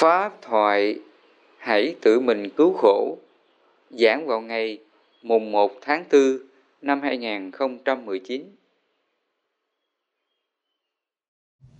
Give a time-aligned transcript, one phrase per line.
[0.00, 0.98] Pháp thoại
[1.58, 3.18] Hãy tự mình cứu khổ
[3.90, 4.78] giảng vào ngày
[5.22, 6.20] mùng 1 tháng 4
[6.82, 8.42] năm 2019.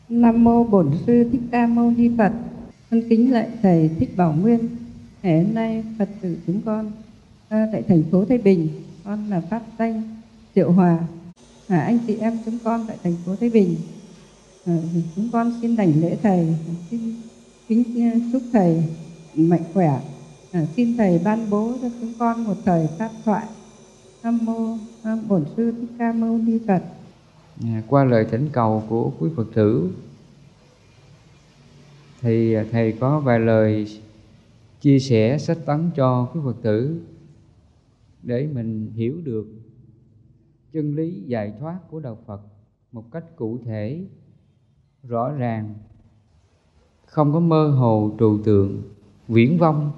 [0.08, 2.32] Nam mô Bổn sư Thích Ca Mâu Ni Phật.
[2.90, 4.68] Con kính lạy thầy Thích Bảo Nguyên.
[5.22, 6.92] Ngày hôm nay Phật tử chúng con
[7.48, 8.68] à, tại thành phố Thái Bình,
[9.04, 10.02] con là pháp danh
[10.54, 10.98] Triệu Hòa.
[11.68, 13.76] À, anh chị em chúng con tại thành phố Thái Bình,
[14.66, 14.72] à,
[15.16, 16.46] chúng con xin đảnh lễ thầy,
[16.90, 17.14] xin
[17.70, 18.82] kính ờ, chúc thầy
[19.34, 20.00] mạnh khỏe.
[20.52, 23.46] À, xin thầy ban bố cho chúng con một thời pháp thoại.
[24.22, 24.76] Nam mô
[25.28, 26.82] Bổn sư Thích Ca Mâu Ni Phật.
[27.62, 29.90] À, qua lời thỉnh cầu của quý Phật tử
[32.20, 34.00] thì ờ, thầy có vài lời
[34.80, 37.00] chia sẻ sách tấn cho quý Phật tử
[38.22, 39.46] để mình hiểu được
[40.72, 42.40] chân lý giải thoát của đạo Phật
[42.92, 44.04] một cách cụ thể,
[45.02, 45.74] rõ ràng,
[47.10, 48.82] không có mơ hồ trừu tượng,
[49.28, 49.92] viễn vông.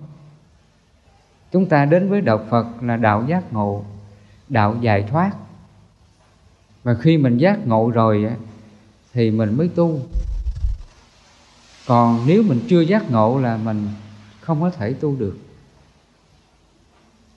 [1.52, 3.84] Chúng ta đến với đạo Phật là đạo giác ngộ,
[4.48, 5.32] đạo giải thoát.
[6.82, 8.26] Và khi mình giác ngộ rồi
[9.12, 10.00] thì mình mới tu.
[11.86, 13.88] Còn nếu mình chưa giác ngộ là mình
[14.40, 15.36] không có thể tu được.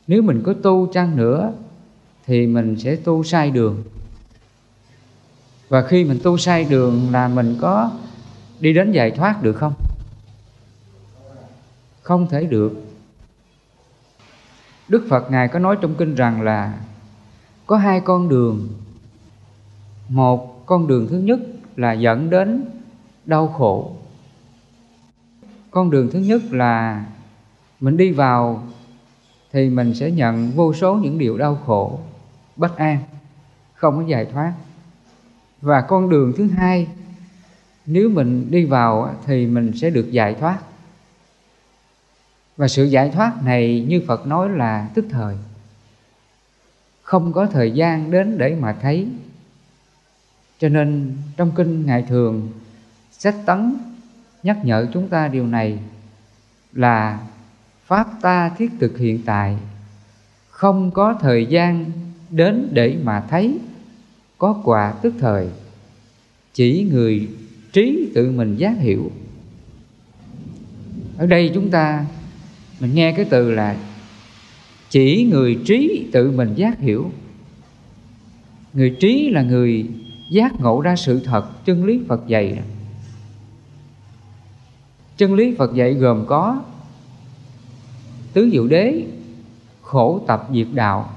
[0.07, 1.53] Nếu mình có tu chăng nữa
[2.25, 3.83] thì mình sẽ tu sai đường
[5.69, 7.91] và khi mình tu sai đường là mình có
[8.59, 9.73] đi đến giải thoát được không?
[12.01, 12.73] Không thể được.
[14.87, 16.79] Đức phật ngài có nói trong kinh rằng là
[17.65, 18.67] có hai con đường.
[20.09, 21.39] Một con đường thứ nhất
[21.75, 22.65] là dẫn đến
[23.25, 23.95] đau khổ.
[25.71, 27.05] Con đường thứ nhất là
[27.79, 28.63] mình đi vào
[29.51, 31.99] thì mình sẽ nhận vô số những điều đau khổ,
[32.55, 32.97] bất an,
[33.73, 34.53] không có giải thoát.
[35.61, 36.87] Và con đường thứ hai
[37.85, 40.59] nếu mình đi vào thì mình sẽ được giải thoát.
[42.57, 45.35] Và sự giải thoát này như phật nói là tức thời.
[47.01, 49.07] Không có thời gian đến để mà thấy.
[50.59, 52.51] Cho nên trong kinh ngài thường,
[53.11, 53.77] sách tấn
[54.43, 55.79] nhắc nhở chúng ta điều này
[56.73, 57.19] là
[57.85, 59.57] pháp ta thiết thực hiện tại.
[60.49, 61.85] Không có thời gian
[62.29, 63.59] đến để mà thấy
[64.37, 65.49] có quả tức thời.
[66.53, 67.29] Chỉ người
[67.75, 69.11] trí tự mình giác hiểu.
[71.17, 72.05] Ở đây chúng ta,
[72.79, 73.75] mình nghe cái từ là
[74.89, 77.11] chỉ người trí tự mình giác hiểu.
[78.73, 79.85] Người trí là người
[80.31, 82.59] giác ngộ ra sự thật, chân lý phật dạy.
[85.17, 86.61] Chân lý phật dạy gồm có
[88.33, 89.03] tứ diệu đế,
[89.81, 91.15] khổ tập diệt đạo,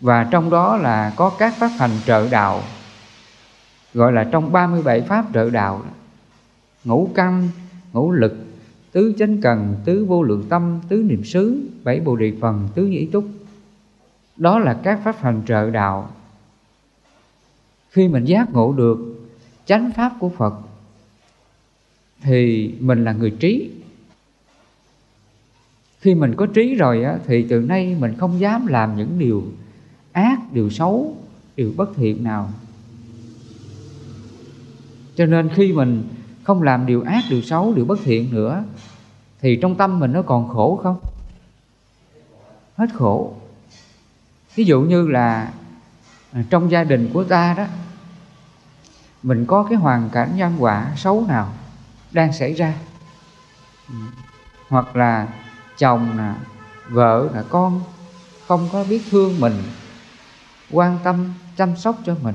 [0.00, 2.62] và trong đó là có các pháp hành trợ đạo
[3.96, 5.82] gọi là trong 37 pháp trợ đạo.
[6.84, 7.48] Ngũ căn
[7.92, 8.36] ngũ lực
[8.92, 12.86] tứ chánh cần tứ vô lượng tâm tứ niệm xứ bảy bồ đề phần tứ
[12.86, 13.24] nhĩ túc.
[14.36, 16.10] Đó là các pháp hành trợ đạo.
[17.90, 18.98] Khi mình giác ngộ được
[19.66, 20.54] chánh pháp của phật
[22.22, 23.70] thì mình là người trí.
[26.00, 29.44] Khi mình có trí rồi á, thì từ nay mình không dám làm những điều
[30.12, 31.16] ác điều xấu
[31.56, 32.50] điều bất thiện nào
[35.16, 36.08] cho nên khi mình
[36.44, 38.64] không làm điều ác, điều xấu, điều bất thiện nữa,
[39.40, 41.00] thì trong tâm mình nó còn khổ không?
[42.76, 43.34] Hết khổ.
[44.54, 45.52] Ví dụ như là
[46.32, 47.64] à, trong gia đình của ta đó,
[49.22, 51.52] mình có cái hoàn cảnh nhân quả xấu nào
[52.12, 52.74] đang xảy ra?
[54.68, 55.28] Hoặc là
[55.78, 56.32] chồng nè,
[56.88, 57.80] vợ là con
[58.46, 59.62] không có biết thương mình,
[60.70, 62.34] quan tâm, chăm sóc cho mình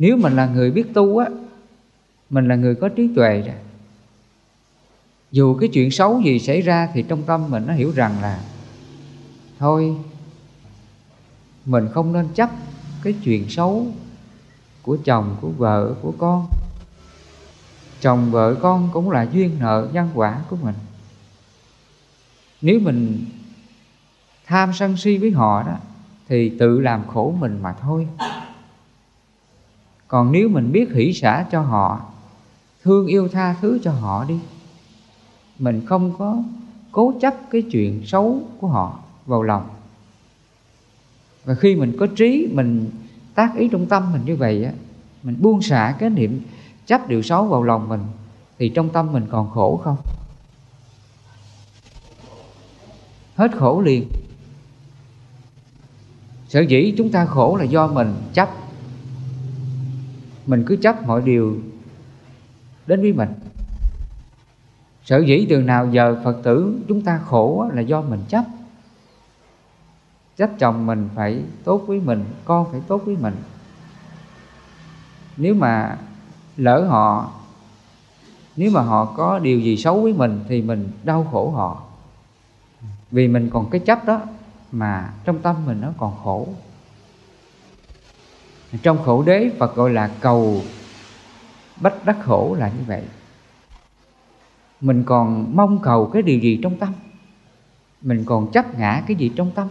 [0.00, 1.28] nếu mình là người biết tu á,
[2.30, 3.56] mình là người có trí tuệ rồi.
[5.32, 8.40] Dù cái chuyện xấu gì xảy ra thì trong tâm mình nó hiểu rằng là,
[9.58, 9.96] thôi,
[11.64, 12.50] mình không nên chấp
[13.02, 13.86] cái chuyện xấu
[14.82, 16.46] của chồng, của vợ, của con.
[18.00, 20.74] Chồng, vợ, con cũng là duyên nợ, nhân quả của mình.
[22.60, 23.24] Nếu mình
[24.46, 25.76] tham sân si với họ đó,
[26.28, 28.06] thì tự làm khổ mình mà thôi
[30.10, 32.00] còn nếu mình biết hỷ xả cho họ,
[32.82, 34.38] thương yêu tha thứ cho họ đi,
[35.58, 36.42] mình không có
[36.92, 39.68] cố chấp cái chuyện xấu của họ vào lòng.
[41.44, 42.90] Và khi mình có trí, mình
[43.34, 44.72] tác ý trong tâm mình như vậy á,
[45.22, 46.40] mình buông xả cái niệm
[46.86, 48.02] chấp điều xấu vào lòng mình,
[48.58, 49.96] thì trong tâm mình còn khổ không?
[53.34, 54.08] Hết khổ liền.
[56.48, 58.48] Sở dĩ chúng ta khổ là do mình chấp
[60.50, 61.58] mình cứ chấp mọi điều
[62.86, 63.28] đến với mình.
[65.04, 68.44] Sở dĩ từ nào giờ phật tử chúng ta khổ là do mình chấp.
[70.36, 73.36] Chấp chồng mình phải tốt với mình, con phải tốt với mình.
[75.36, 75.98] Nếu mà
[76.56, 77.30] lỡ họ,
[78.56, 81.82] nếu mà họ có điều gì xấu với mình thì mình đau khổ họ.
[83.10, 84.20] Vì mình còn cái chấp đó
[84.72, 86.48] mà trong tâm mình nó còn khổ
[88.82, 90.62] trong khổ đế phật gọi là cầu
[91.80, 93.02] bách đắc khổ là như vậy.
[94.80, 96.92] Mình còn mong cầu cái điều gì trong tâm?
[98.02, 99.68] Mình còn chấp ngã cái gì trong tâm?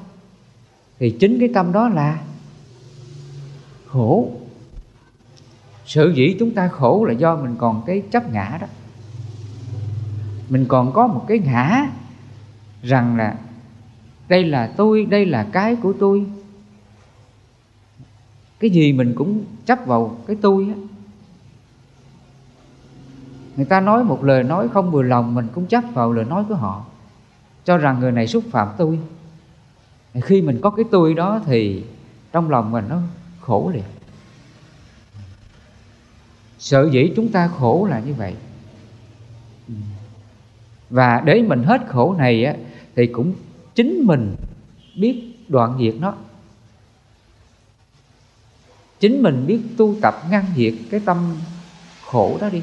[1.00, 2.22] Thì chính cái tâm đó là
[3.88, 4.32] khổ.
[5.86, 8.68] Sự dĩ chúng ta khổ là do mình còn cái chấp ngã đó.
[10.50, 11.88] Mình còn có một cái ngã
[12.84, 13.36] rằng là
[14.28, 16.26] đây là tôi, đây là cái của tôi
[18.60, 20.76] cái gì mình cũng chấp vào cái tôi á.
[23.56, 26.44] Người ta nói một lời nói không vừa lòng mình cũng chấp vào lời nói
[26.50, 26.86] của họ
[27.66, 29.00] cho rằng người này xúc phạm tôi.
[30.22, 31.84] Khi mình có cái tôi đó thì
[32.32, 32.98] trong lòng mình nó
[33.40, 33.84] khổ liền.
[36.60, 38.36] Sợ dĩ chúng ta khổ là như vậy.
[40.90, 42.56] Và để mình hết khổ này á,
[42.96, 43.34] thì cũng
[43.76, 44.36] chính mình
[44.98, 46.14] biết đoạn diệt nó
[49.00, 51.38] chính mình biết tu tập ngăn diệt cái tâm
[52.06, 52.62] khổ đó đi.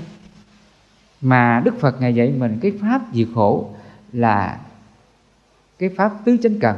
[1.20, 3.74] Mà đức phật ngài dạy mình cái pháp diệt khổ
[4.12, 4.60] là
[5.78, 6.76] cái pháp tứ chánh cần.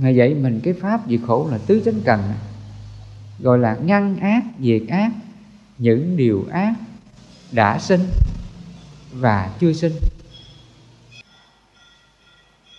[0.00, 2.20] Ngài dạy mình cái pháp diệt khổ là tứ chánh cần,
[3.38, 5.10] gọi là ngăn ác, diệt ác,
[5.78, 6.74] những điều ác
[7.52, 8.00] đã sinh
[9.12, 9.92] và chưa sinh.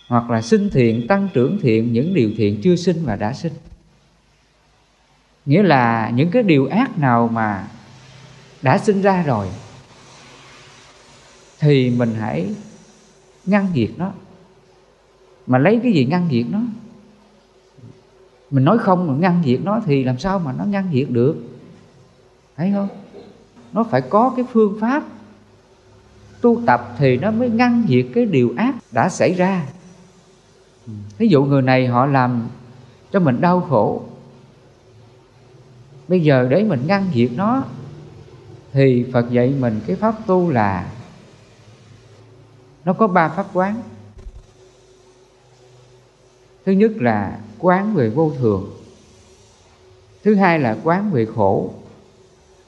[0.08, 3.52] Hoặc là sinh thiện, tăng trưởng thiện, những điều thiện chưa sinh và đã sinh
[5.46, 7.68] nghĩa là những cái điều ác nào mà
[8.62, 9.48] đã sinh ra rồi,
[11.58, 12.54] thì mình hãy
[13.46, 14.10] ngăn diệt nó.
[15.46, 16.60] Mà lấy cái gì ngăn diệt nó?
[18.50, 21.36] Mình nói không mà ngăn diệt nó thì làm sao mà nó ngăn diệt được?
[22.56, 22.88] Thấy không?
[23.72, 25.02] Nó phải có cái phương pháp
[26.40, 29.66] tu tập thì nó mới ngăn diệt cái điều ác đã xảy ra.
[31.18, 32.48] Ví dụ người này họ làm
[33.12, 34.02] cho mình đau khổ
[36.08, 37.64] bây giờ để mình ngăn diệt nó,
[38.72, 40.92] thì phật dạy mình cái pháp tu là
[42.84, 43.82] nó có ba pháp quán.
[46.66, 48.70] Thứ nhất là quán về vô thường,
[50.24, 51.74] thứ hai là quán về khổ,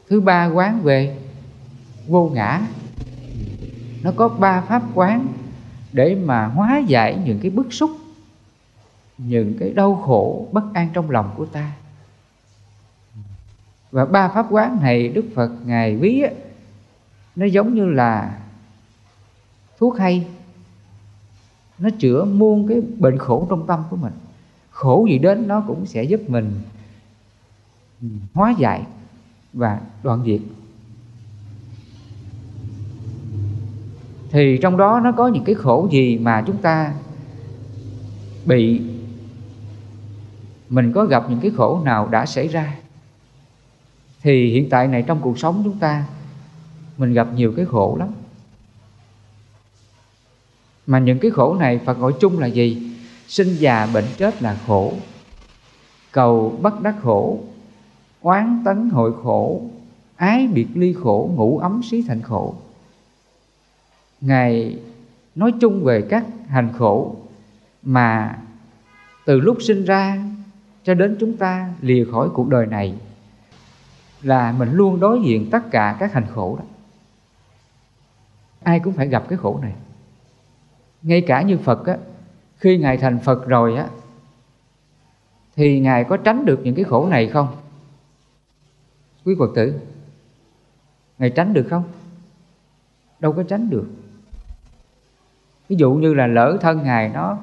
[0.08, 1.16] thứ ba quán về
[2.06, 2.60] vô ngã.
[4.02, 5.26] Nó có ba pháp quán
[5.92, 7.90] để mà hóa giải những cái bức xúc,
[9.18, 11.72] những cái đau khổ, bất an trong lòng của ta
[13.94, 16.30] và ba pháp quán này đức phật ngài ví á,
[17.36, 18.38] nó giống như là
[19.78, 20.26] thuốc hay.
[21.78, 24.12] Nó chữa muôn cái bệnh khổ trong tâm của mình.
[24.70, 26.52] Khổ gì đến nó cũng sẽ giúp mình
[28.32, 28.82] hóa giải
[29.52, 30.40] và đoạn diệt.
[34.30, 36.94] Thì trong đó nó có những cái khổ gì mà chúng ta
[38.46, 38.82] bị
[40.68, 42.74] mình có gặp những cái khổ nào đã xảy ra?
[44.24, 46.04] Thì hiện tại này trong cuộc sống chúng ta,
[46.96, 48.08] mình gặp nhiều cái khổ lắm.
[50.86, 52.92] Mà những cái khổ này, Phật gọi chung là gì?
[53.26, 54.92] Sinh già bệnh chết là khổ.
[56.12, 57.38] Cầu bất đắc khổ,
[58.20, 59.62] oán tấn hội khổ,
[60.16, 62.54] ái biệt ly khổ, ngủ ấm xí thành khổ.
[64.20, 64.78] Ngài
[65.34, 67.16] nói chung về các hành khổ
[67.82, 68.38] mà
[69.26, 70.18] từ lúc sinh ra
[70.84, 72.94] cho đến chúng ta lìa khỏi cuộc đời này
[74.24, 76.64] là mình luôn đối diện tất cả các hành khổ đó.
[78.62, 79.72] Ai cũng phải gặp cái khổ này.
[81.02, 81.96] Ngay cả như phật á,
[82.56, 83.86] khi ngài thành phật rồi á,
[85.56, 87.56] thì ngài có tránh được những cái khổ này không?
[89.24, 89.80] Quý phật tử,
[91.18, 91.84] ngài tránh được không?
[93.20, 93.86] Đâu có tránh được.
[95.68, 97.38] Ví dụ như là lỡ thân ngài nó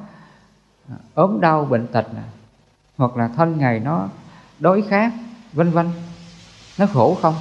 [1.14, 2.22] ốm đau bệnh tật nè,
[2.98, 4.10] hoặc là thân ngài nó
[4.60, 5.14] đói khát,
[5.54, 5.90] vân vân
[6.78, 7.36] nó khổ không?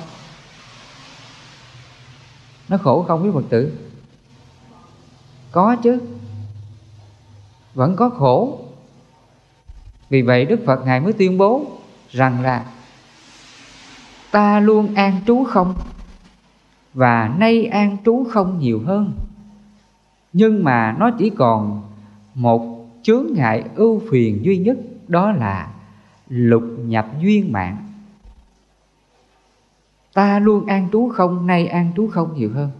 [2.68, 3.72] Nó khổ không quý phật tử?
[5.52, 6.00] Có chứ.
[7.74, 8.58] Vẫn có khổ.
[10.08, 11.66] Vì vậy đức phật ngài mới tuyên bố
[12.10, 12.64] rằng là
[14.30, 15.74] ta luôn an trú không
[16.94, 19.12] và nay an trú không nhiều hơn.
[20.32, 21.82] Nhưng mà nó chỉ còn
[22.34, 24.76] một chướng ngại ưu phiền duy nhất,
[25.08, 25.68] đó là
[26.28, 27.89] lục nhập duyên mạng
[30.20, 32.70] ta luôn an trú không, nay an trú không nhiều hơn.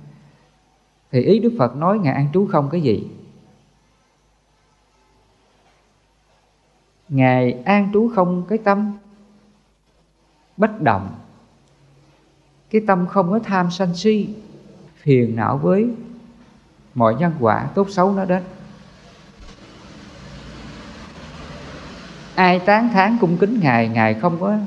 [1.10, 3.06] Thì ý đức phật nói ngài an trú không cái gì?
[7.08, 8.92] Ngài an trú không cái tâm
[10.56, 11.08] bất động.
[12.70, 14.28] Cái tâm không có tham sân si,
[14.96, 15.88] phiền não với
[16.94, 18.42] mọi nhân quả tốt xấu nó đến.
[22.34, 24.58] Ai tán thán cung kính ngài ngài không có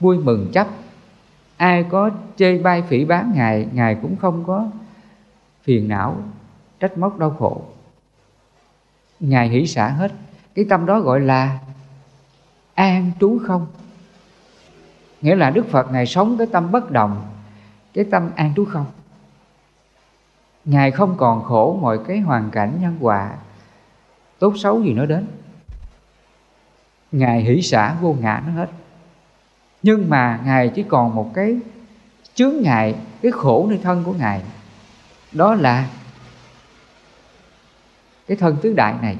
[0.00, 0.66] vui mừng chấp
[1.60, 4.68] ai có chê bai phỉ bán ngài ngài cũng không có
[5.62, 6.16] phiền não,
[6.80, 7.62] trách móc đau khổ.
[9.20, 10.12] Ngài hỷ xả hết.
[10.54, 11.58] Cái tâm đó gọi là
[12.74, 13.66] an trú không?
[15.20, 17.22] Nghĩa là đức phật ngài sống cái tâm bất động.
[17.94, 18.86] Cái tâm an trú không?
[20.64, 23.34] Ngài không còn khổ mọi cái hoàn cảnh nhân quả.
[24.38, 25.26] Tốt xấu gì nó đến.
[27.12, 28.70] Ngài hỷ xả vô ngã nó hết
[29.82, 31.56] nhưng mà ngài chỉ còn một cái
[32.34, 34.42] chướng ngại, cái khổ nơi thân của ngài.
[35.32, 35.88] Đó là
[38.26, 39.16] cái thân tứ đại này.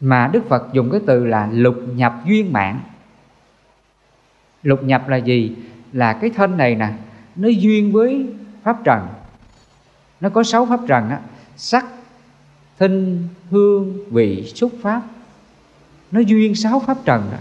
[0.00, 2.80] Mà đức phật dùng cái từ là lục nhập duyên mạng.
[4.62, 5.56] Lục nhập là gì?
[5.92, 6.88] Là cái thân này nè,
[7.36, 8.26] nó duyên với
[8.62, 9.08] pháp trần.
[10.20, 11.20] Nó có sáu pháp trần á.
[11.56, 11.86] Sắc,
[12.78, 15.02] thinh, hương, vị, xúc, pháp.
[16.10, 17.38] Nó duyên sáu pháp trần đó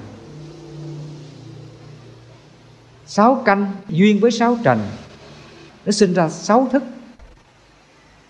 [3.06, 4.80] sáu canh duyên với sáu trần.
[5.86, 6.84] Nó sinh ra sáu thức.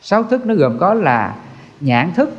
[0.01, 1.35] Sáu thức nó gồm có là
[1.79, 2.29] nhãn thức,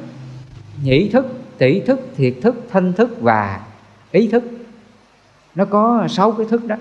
[0.83, 1.27] nhĩ thức
[1.59, 3.61] tỷ thức, thiệt thức, thanh thức và
[4.11, 4.45] ý thức.
[5.55, 6.77] Nó có sáu cái thức đó.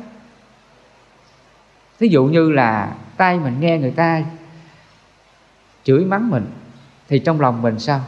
[1.99, 4.23] Thí dụ như là tay mình nghe người ta
[5.83, 6.45] chửi mắng mình,
[7.07, 8.01] thì trong lòng mình sao?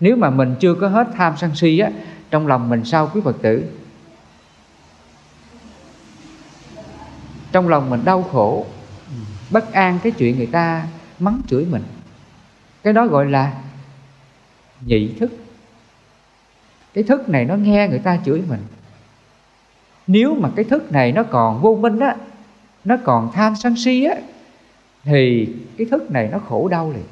[0.00, 1.90] Nếu mà mình chưa có hết tham sân si á,
[2.30, 3.64] trong lòng mình sao quý phật tử?
[7.52, 8.66] Trong lòng mình đau khổ
[9.50, 10.86] bất an cái chuyện người ta
[11.18, 11.82] mắng chửi mình.
[12.82, 13.52] Cái đó gọi là
[14.80, 15.32] nhị thức.
[16.94, 18.60] Cái thức này nó nghe người ta chửi mình.
[20.06, 22.16] Nếu mà cái thức này nó còn vô minh á
[22.84, 24.14] nó còn tham sân si á
[25.02, 27.04] thì cái thức này nó khổ đau liền.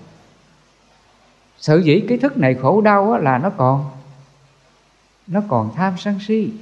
[1.58, 3.90] Sở dĩ cái thức này khổ đau á, là nó còn
[5.26, 6.52] nó còn tham sân si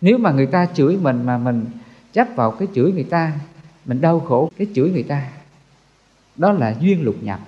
[0.00, 1.66] nếu mà người ta chửi mình mà mình
[2.12, 3.32] chấp vào cái chửi người ta,
[3.84, 5.30] mình đau khổ cái chửi người ta,
[6.36, 7.40] đó là duyên lục nhập.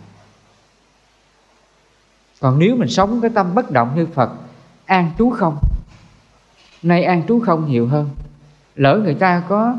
[2.40, 4.30] Còn nếu mình sống cái tâm bất động như phật,
[4.84, 5.58] an trú không?
[6.82, 8.10] Nay an trú không nhiều hơn.
[8.74, 9.76] Lỡ người ta có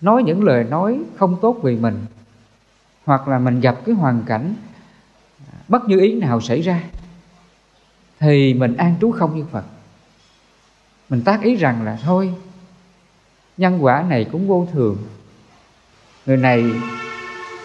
[0.00, 2.04] nói những lời nói không tốt về mình,
[3.04, 4.54] hoặc là mình gặp cái hoàn cảnh
[5.68, 6.82] bất như ý nào xảy ra,
[8.20, 9.64] thì mình an trú không như phật
[11.12, 12.34] mình tác ý rằng là thôi,
[13.56, 14.98] nhân quả này cũng vô thường.
[16.26, 16.64] Người này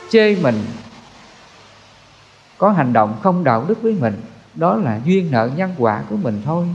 [0.09, 0.65] chê mình,
[2.57, 4.21] có hành động không đạo đức với mình,
[4.55, 6.67] đó là duyên nợ nhân quả của mình thôi.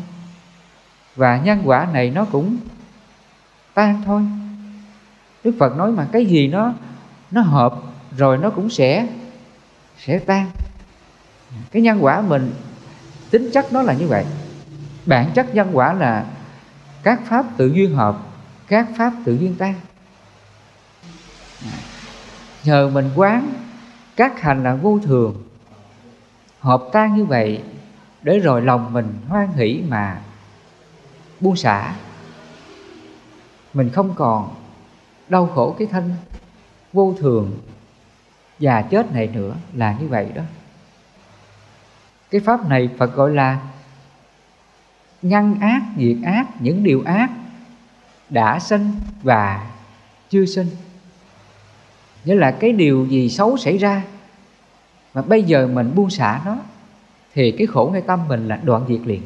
[1.17, 2.57] Và nhân quả này nó cũng
[3.75, 4.23] tan thôi.
[5.45, 6.73] Đức phật nói mà cái gì nó
[7.31, 7.75] nó hợp
[8.17, 9.07] rồi nó cũng sẽ
[9.99, 10.51] sẽ tan.
[11.71, 12.53] Cái nhân quả mình,
[13.31, 14.25] tính chất nó là như vậy.
[15.07, 16.27] Bản chất nhân quả là
[17.03, 18.17] các pháp tự duyên hợp,
[18.67, 19.75] các pháp tự duyên tan.
[22.65, 23.53] Nhờ mình quán,
[24.17, 25.43] các hành là vô thường.
[26.61, 27.63] Hợp tan như vậy,
[28.23, 30.21] để rồi lòng mình hoan hỷ mà
[31.41, 31.95] buông xả.
[33.75, 34.55] Mình không còn
[35.29, 36.15] đau khổ cái thân
[36.93, 37.59] vô thường
[38.59, 40.43] già chết này nữa là như vậy đó.
[42.31, 43.61] Cái pháp này phật gọi là
[45.23, 47.31] ngăn ác, diệt ác, những điều ác
[48.31, 48.91] đã sinh
[49.23, 49.71] và
[50.31, 50.67] chưa sinh.
[52.25, 54.03] Nghĩa là cái điều gì xấu xảy ra
[55.15, 56.57] mà bây giờ mình buông xả nó,
[57.35, 59.23] thì cái khổ ngay tâm mình là đoạn diệt liền.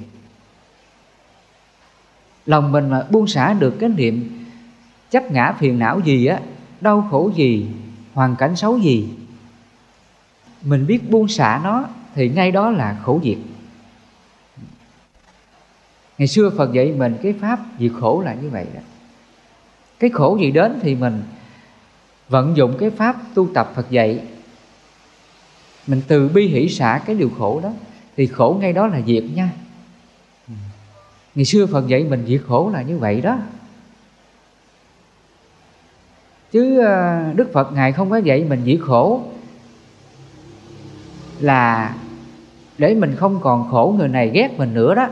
[2.46, 4.46] Lòng mình mà buông xả được cái niệm
[5.10, 6.40] chấp ngã phiền não gì á,
[6.80, 7.66] đau khổ gì,
[8.14, 9.08] hoàn cảnh xấu gì,
[10.62, 11.84] mình biết buông xả nó
[12.14, 13.38] thì ngay đó là khổ diệt
[16.18, 18.80] ngày xưa phật dạy mình cái pháp diệt khổ là như vậy đó.
[19.98, 21.22] Cái khổ gì đến thì mình
[22.28, 24.20] vận dụng cái pháp tu tập phật dạy.
[25.86, 27.70] Mình từ bi hỷ xả cái điều khổ đó,
[28.16, 29.50] thì khổ ngay đó là diệt nha.
[31.34, 33.38] Ngày xưa phật dạy mình diệt khổ là như vậy đó.
[36.52, 39.22] Chứ ờ, đức phật ngài không có dạy mình diệt khổ
[41.40, 41.94] là
[42.78, 45.08] để mình không còn khổ người này ghét mình nữa đó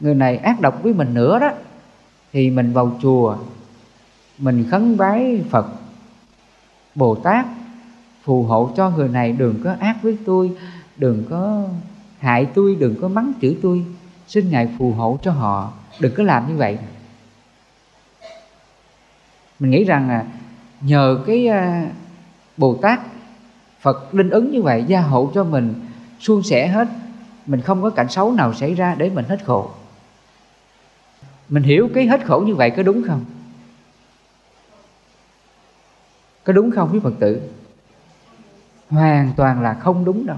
[0.00, 1.50] người này ác độc với mình nữa đó.
[2.32, 3.36] Thì mình vào chùa,
[4.38, 5.66] mình khấn bái phật,
[6.94, 7.46] bồ tát,
[8.22, 9.32] phù hộ cho người này.
[9.32, 10.52] Đừng có ác với tôi,
[10.96, 11.64] đừng có
[12.18, 13.84] hại tôi, đừng có mắng chửi tôi.
[14.26, 15.72] Xin ngài phù hộ cho họ.
[16.00, 16.78] Đừng có làm như vậy.
[19.58, 20.24] Mình nghĩ rằng là
[20.80, 21.90] nhờ cái à,
[22.56, 23.00] bồ tát,
[23.80, 25.74] phật linh ứng như vậy, gia hộ cho mình,
[26.20, 26.88] suôn sẻ hết,
[27.46, 29.70] mình không có cảnh xấu nào xảy ra để mình hết khổ
[31.48, 33.24] mình hiểu cái hết khổ như vậy có đúng không?
[36.44, 37.40] Có đúng không quý phật tử?
[38.90, 40.36] Hoàn toàn là không đúng đâu.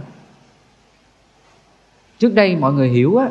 [2.18, 3.28] Trước đây mọi người hiểu á,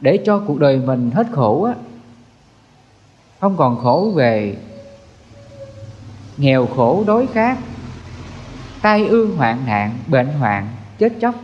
[0.00, 1.74] để cho cuộc đời mình hết khổ á,
[3.40, 4.56] không còn khổ về
[6.36, 7.58] nghèo khổ, đói khát,
[8.82, 10.68] tai ương hoạn nạn, bệnh hoạn,
[10.98, 11.34] chết chóc,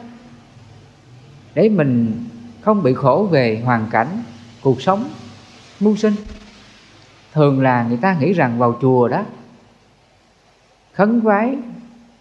[1.55, 2.25] để mình
[2.61, 4.23] không bị khổ về hoàn cảnh,
[4.63, 5.09] cuộc sống
[5.81, 6.15] mưu sinh.
[7.33, 9.25] Thường là người ta nghĩ rằng vào chùa đó,
[10.93, 11.57] khấn vái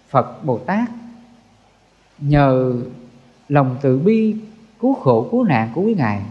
[0.10, 0.90] phật bồ tát,
[2.20, 2.74] nhờ
[3.50, 4.36] lòng từ bi,
[4.80, 6.22] cứu khổ, cứu nạn của quý ngài,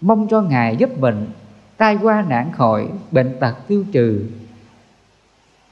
[0.00, 1.26] mong cho ngài giúp mình
[1.76, 4.26] tai qua nạn khỏi, bệnh tật tiêu trừ,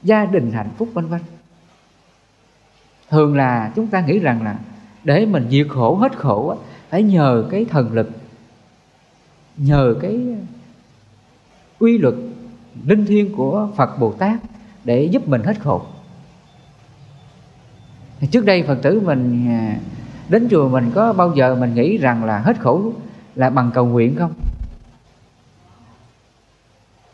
[0.03, 1.21] gia đình hạnh phúc, vân vân.
[3.09, 4.59] Thường là chúng ta nghĩ rằng là
[5.03, 6.57] để mình diệt khổ, hết khổ
[6.89, 8.09] phải nhờ cái thần lực
[9.57, 10.19] nhờ cái
[11.79, 12.15] quy luật
[12.85, 14.39] linh thiêng của Phật Bồ Tát
[14.83, 15.81] để giúp mình hết khổ.
[18.31, 19.77] Trước đây Phật tử mình à,
[20.29, 22.93] đến chùa mình có bao giờ mình nghĩ rằng là hết khổ
[23.35, 24.33] là bằng cầu nguyện không?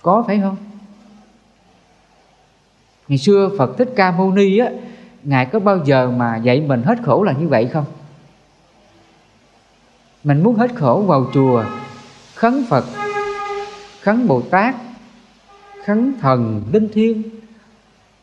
[0.01, 0.55] Có, phải không?
[3.07, 4.69] Ngày xưa Phật Thích Ca Mâu Ni á,
[5.23, 7.85] ngài có bao giờ mà dạy mình hết khổ là như vậy không?
[10.23, 11.65] Mình muốn hết khổ vào chùa
[12.43, 12.85] khấn Phật
[14.01, 14.75] khấn Bồ Tát
[15.85, 17.23] khấn thần linh thiêng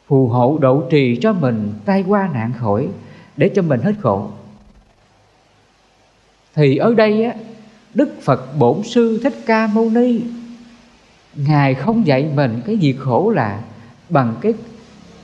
[0.07, 2.89] phù hộ độ trì cho mình tai qua nạn khỏi
[3.37, 4.30] để cho mình hết khổ.
[6.54, 7.35] Thì ở đây á
[7.95, 10.21] Đức Phật Bổn Sư Thích Ca Mâu Ni
[11.35, 13.63] Ngài không dạy mình cái việc khổ là
[14.09, 14.54] bằng cái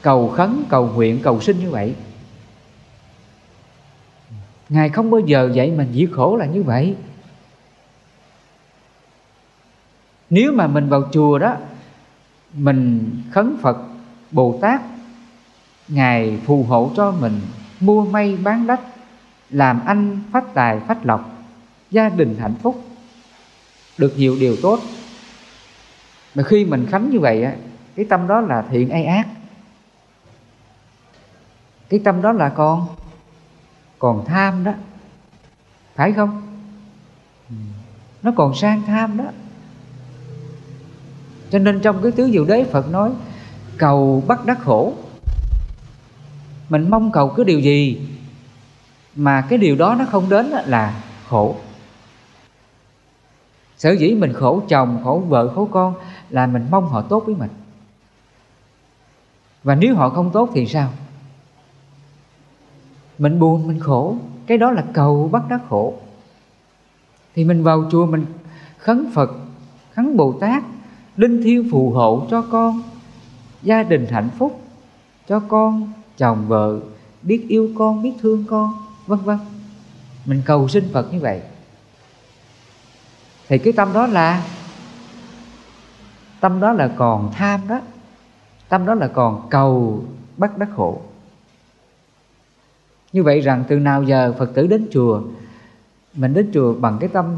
[0.03, 1.95] cầu khấn, cầu nguyện, cầu sinh như vậy.
[4.69, 6.95] Ngài không bao giờ dạy mình việc khổ là như vậy.
[10.31, 11.57] Nếu mà mình vào chùa đó,
[12.53, 13.77] Mình khấn Phật,
[14.31, 14.81] Bồ Tát,
[15.89, 17.41] Ngài phù hộ cho mình,
[17.81, 18.81] Mua may bán đắt
[19.51, 21.31] Làm anh phát tài, phát lộc,
[21.91, 22.85] Gia đình hạnh phúc,
[23.99, 24.81] Được nhiều điều tốt.
[26.35, 27.55] Mà khi mình khánh như vậy á,
[27.97, 29.29] Cái tâm đó là thiện hay ác?
[31.89, 32.87] Cái tâm đó là con
[33.99, 34.73] Còn tham đó,
[35.95, 36.43] Phải không?
[37.49, 37.55] Ừ,
[38.23, 39.25] nó còn sang tham đó
[41.51, 43.11] cho nên trong cái tứ diệu đế, Phật nói,
[43.79, 44.95] cầu bắt đắc khổ.
[46.69, 48.09] Mình mong cầu cái điều gì
[49.17, 51.57] mà cái điều đó nó không đến là khổ.
[53.79, 55.95] Sở dĩ mình khổ chồng, khổ vợ, khổ con
[56.31, 57.51] là mình mong họ tốt với mình.
[59.63, 60.93] Và nếu họ không tốt thì sao?
[63.19, 64.17] Mình buồn, mình khổ.
[64.47, 65.95] Cái đó là cầu bắt đắc khổ.
[67.35, 68.27] Thì mình vào chùa mình
[68.79, 69.31] khấn phật,
[69.95, 70.63] khấn bồ tát
[71.17, 72.83] linh thiêng phù hộ cho con,
[73.63, 74.61] gia đình hạnh phúc
[75.29, 76.81] cho con, chồng vợ,
[77.23, 78.75] biết yêu con, biết thương con,
[79.07, 79.39] vân vân.
[80.25, 81.43] Mình cầu xin phật như vậy.
[83.49, 84.47] Thì cái tâm đó là,
[86.41, 87.81] tâm đó là còn tham đó,
[88.69, 90.05] tâm đó là còn cầu
[90.37, 91.03] bắt đắc khổ
[93.13, 95.23] như vậy rằng từ nào giờ phật tử đến chùa,
[96.15, 97.37] mình đến chùa bằng cái tâm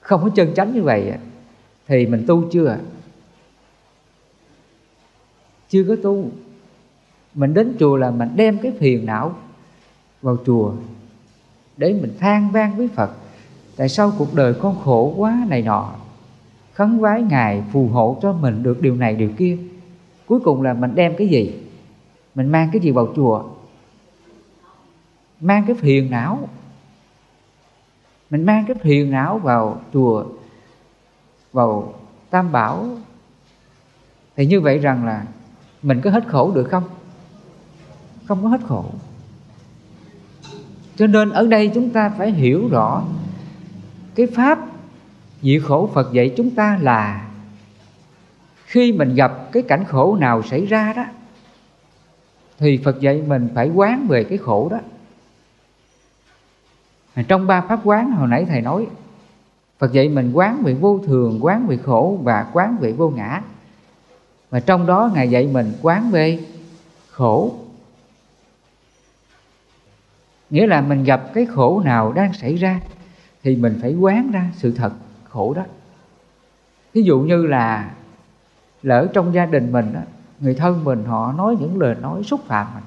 [0.00, 1.18] không có chân chánh như vậy à?
[1.92, 2.78] Thì mình tu chưa à?
[5.68, 6.30] chưa có tu.
[7.34, 9.34] Mình đến chùa là mình đem cái phiền não
[10.22, 10.72] vào chùa
[11.76, 13.10] để mình than vang với Phật.
[13.76, 15.94] Tại sao cuộc đời con khổ quá này nọ?
[16.72, 19.58] Khấn vái ngài phù hộ cho mình được điều này, điều kia.
[20.26, 21.54] Cuối cùng là mình đem cái gì?
[22.34, 23.44] Mình mang cái gì vào chùa?
[25.40, 26.48] Mang cái phiền não.
[28.30, 30.24] Mình mang cái phiền não vào chùa
[31.52, 31.94] vào
[32.30, 32.88] tam bảo.
[34.36, 35.24] Thì như vậy rằng là
[35.82, 36.84] mình có hết khổ được không?
[38.24, 38.84] Không có hết khổ.
[40.96, 43.02] Cho nên ở đây chúng ta phải hiểu rõ
[44.14, 44.58] cái pháp
[45.42, 47.28] diệt khổ phật dạy chúng ta là
[48.64, 51.04] khi mình gặp cái cảnh khổ nào xảy ra đó,
[52.58, 54.78] thì phật dạy mình phải quán về cái khổ đó.
[57.28, 58.86] Trong ba pháp quán hồi nãy thầy nói
[59.82, 63.42] Phật dạy mình quán về vô thường, quán về khổ và quán về vô ngã.
[64.50, 66.44] Và trong đó Ngài dạy mình quán về
[67.10, 67.54] khổ
[70.50, 72.80] nghĩa là mình gặp cái khổ nào đang xảy ra
[73.42, 74.92] thì mình phải quán ra sự thật
[75.28, 75.62] khổ đó
[76.92, 77.94] ví dụ như là
[78.82, 80.00] lỡ trong gia đình mình đó,
[80.40, 82.84] người thân mình họ nói những lời nói xúc phạm mình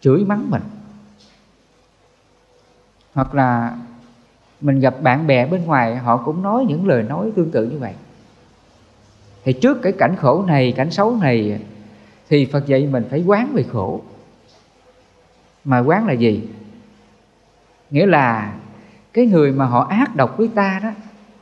[0.00, 0.62] chửi mắng mình
[3.14, 3.76] hoặc là
[4.60, 7.78] mình gặp bạn bè bên ngoài, họ cũng nói những lời nói tương tự như
[7.78, 7.94] vậy.
[9.44, 11.60] Thì trước cái cảnh khổ này, cảnh xấu này,
[12.28, 14.00] thì phật dạy mình phải quán về khổ.
[15.64, 16.48] Mà quán là gì?
[17.90, 18.54] Nghĩa là
[19.12, 20.90] cái người mà họ ác độc với ta đó,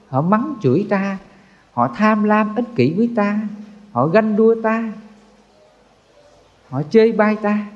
[0.09, 1.19] họ mắng chửi ta,
[1.73, 3.41] họ tham lam ích kỷ với ta,
[3.93, 4.93] họ ganh đua ta,
[6.69, 7.67] họ chơi bai ta,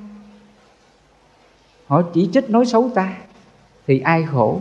[1.86, 3.12] họ chỉ trích nói xấu ta,
[3.86, 4.60] thì ai khổ?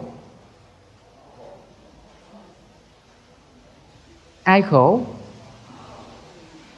[4.43, 5.01] Ai khổ?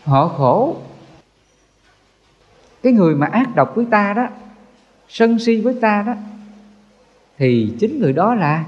[0.03, 0.77] Họ khổ.
[2.83, 4.27] Cái người mà ác độc với ta đó,
[5.09, 6.13] sân si với ta đó,
[7.37, 8.65] thì chính người đó là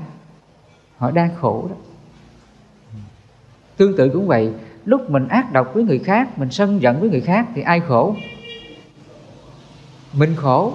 [0.97, 1.75] họ đang khổ đó.
[3.77, 4.53] Tương tự cũng vậy,
[4.85, 7.79] lúc mình ác độc với người khác, mình sân giận với người khác thì ai
[7.79, 8.15] khổ?
[10.13, 10.73] Mình khổ.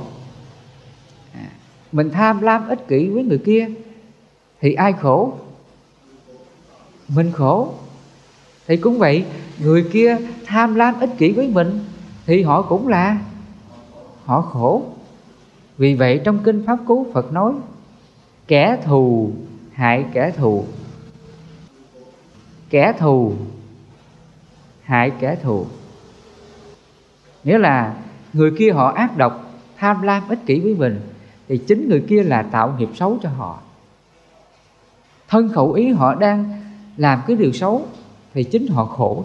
[1.35, 1.51] À,
[1.93, 3.69] mình tham lam ích kỷ với người kia
[4.61, 5.39] thì ai khổ?
[7.09, 7.75] Mình khổ
[8.71, 9.25] thì cũng vậy,
[9.59, 11.81] người kia tham lam ích kỷ với mình,
[12.27, 13.19] thì họ cũng là
[14.25, 14.83] họ khổ.
[15.79, 17.53] Vì vậy trong kinh pháp cú phật nói,
[18.49, 19.33] kẻ thù
[19.73, 20.65] hại kẻ thù.
[22.71, 23.33] Kẻ thù
[24.83, 25.67] hại kẻ thù.
[27.45, 27.97] Nghĩa là
[28.33, 31.01] người kia họ ác độc, tham lam ích kỷ với mình,
[31.49, 33.61] thì chính người kia là tạo nghiệp xấu cho họ.
[35.29, 36.61] Thân khẩu ý họ đang
[36.97, 37.87] làm cái điều xấu
[38.35, 39.25] thì chính họ khổ.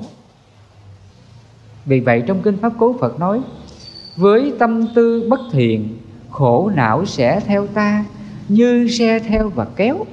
[1.85, 3.41] Vì vậy trong kinh pháp cố phật nói,
[4.17, 5.97] với tâm tư bất thiện,
[6.31, 8.05] khổ não sẽ theo ta,
[8.47, 10.05] như xe theo và kéo.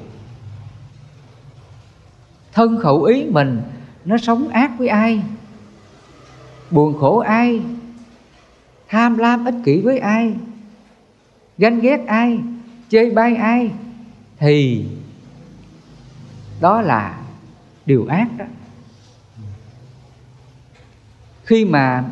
[2.53, 3.63] Thân khẩu ý mình,
[4.05, 5.23] nó sống ác với ai?
[6.71, 7.61] Buồn khổ ai?
[8.89, 10.35] Tham lam ích kỷ với ai?
[11.59, 12.39] Ganh ghét ai?
[12.89, 13.71] Chê bai ai?
[14.39, 14.87] Thì
[16.61, 17.21] đó là
[17.87, 18.45] điều ác đó
[21.45, 22.05] khi mà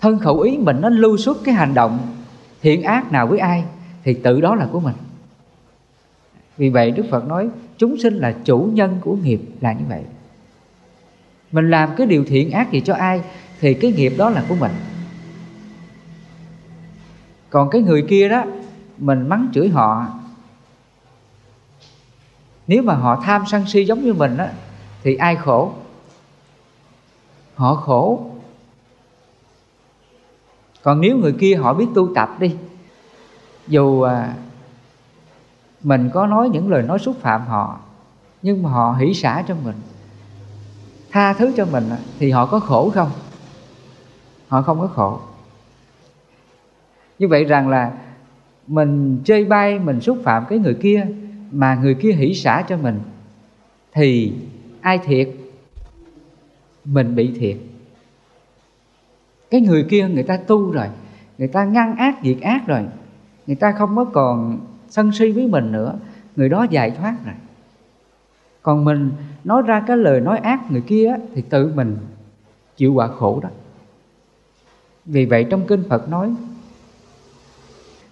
[0.00, 1.98] thân khẩu ý mình nó lưu xuất cái hành động
[2.62, 3.64] thiện ác nào với ai,
[4.04, 4.94] thì tự đó là của mình.
[6.56, 10.02] Vì vậy đức phật nói, chúng sinh là chủ nhân của nghiệp là như vậy.
[11.52, 13.22] Mình làm cái điều thiện ác gì cho ai,
[13.60, 14.72] thì cái nghiệp đó là của mình.
[17.50, 18.44] Còn cái người kia đó,
[18.98, 20.06] mình mắng chửi họ.
[22.66, 24.46] Nếu mà họ tham sân si giống như mình đó
[25.02, 25.72] thì ai khổ?
[27.54, 28.30] Họ khổ
[30.84, 32.54] còn nếu người kia họ biết tu tập đi
[33.68, 34.34] dù à,
[35.82, 37.78] mình có nói những lời nói xúc phạm họ
[38.42, 39.74] nhưng mà họ hỷ xả cho mình
[41.10, 41.84] tha thứ cho mình
[42.18, 43.10] thì họ có khổ không?
[44.48, 45.20] Họ không có khổ.
[47.18, 47.92] Như vậy rằng là
[48.66, 51.06] mình chơi bay mình xúc phạm cái người kia
[51.50, 53.00] mà người kia hỷ xả cho mình
[53.92, 54.32] thì
[54.80, 55.28] ai thiệt?
[56.84, 57.56] Mình bị thiệt
[59.50, 60.86] cái người kia người ta tu rồi,
[61.38, 62.80] người ta ngăn ác diệt ác rồi,
[63.46, 65.94] người ta không có còn sân si với mình nữa,
[66.36, 67.34] người đó giải thoát rồi.
[68.62, 69.10] Còn mình
[69.44, 71.96] nói ra cái lời nói ác người kia thì tự mình
[72.76, 73.48] chịu quả khổ đó.
[75.06, 76.34] Vì vậy trong kinh phật nói,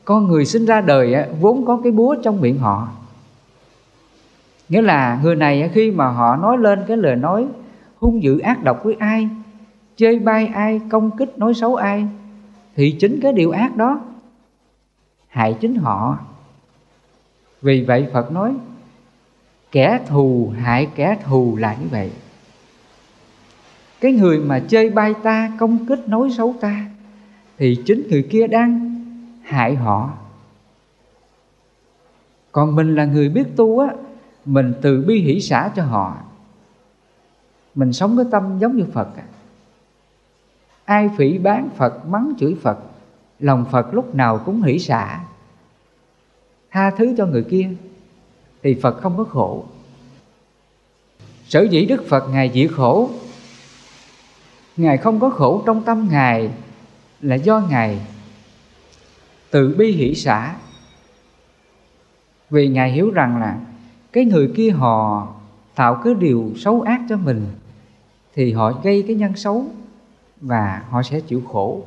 [0.05, 2.89] con người sinh ra đời vốn có cái búa trong miệng họ.
[4.69, 7.47] Nghĩa là người này khi mà họ nói lên cái lời nói
[7.99, 9.29] hung dữ ác độc với ai
[10.03, 12.07] chơi bai ai, công kích nói xấu ai,
[12.77, 14.01] thì chính cái điều ác đó
[15.29, 16.19] hại chính họ.
[17.63, 18.55] Vì vậy phật nói,
[19.73, 22.11] kẻ thù hại kẻ thù là như vậy.
[24.01, 26.87] Cái người mà chơi bai ta, công kích nói xấu ta,
[27.59, 28.95] thì chính người kia đang
[29.43, 30.11] hại họ.
[32.53, 33.89] Còn mình là người biết tu á,
[34.45, 36.17] mình từ bi hỷ xả cho họ.
[37.75, 39.23] Mình sống cái tâm giống như phật à
[40.85, 42.79] ai phỉ bán phật, mắng chửi phật,
[43.39, 45.21] lòng phật lúc nào cũng hỷ xả.
[46.71, 47.71] Tha thứ cho người kia,
[48.63, 49.65] thì phật không có khổ.
[51.49, 53.11] Sở dĩ đức phật ngài diệt khổ,
[54.77, 56.51] ngài không có khổ trong tâm ngài
[57.21, 58.07] là do ngài
[59.51, 60.57] từ bi hỷ xả.
[62.51, 63.61] Vì ngài hiểu rằng là
[64.13, 65.29] cái người kia họ
[65.75, 67.47] tạo cái điều xấu ác cho mình,
[68.35, 69.67] thì họ gây cái nhân xấu
[70.43, 71.83] và họ sẽ chịu khổ.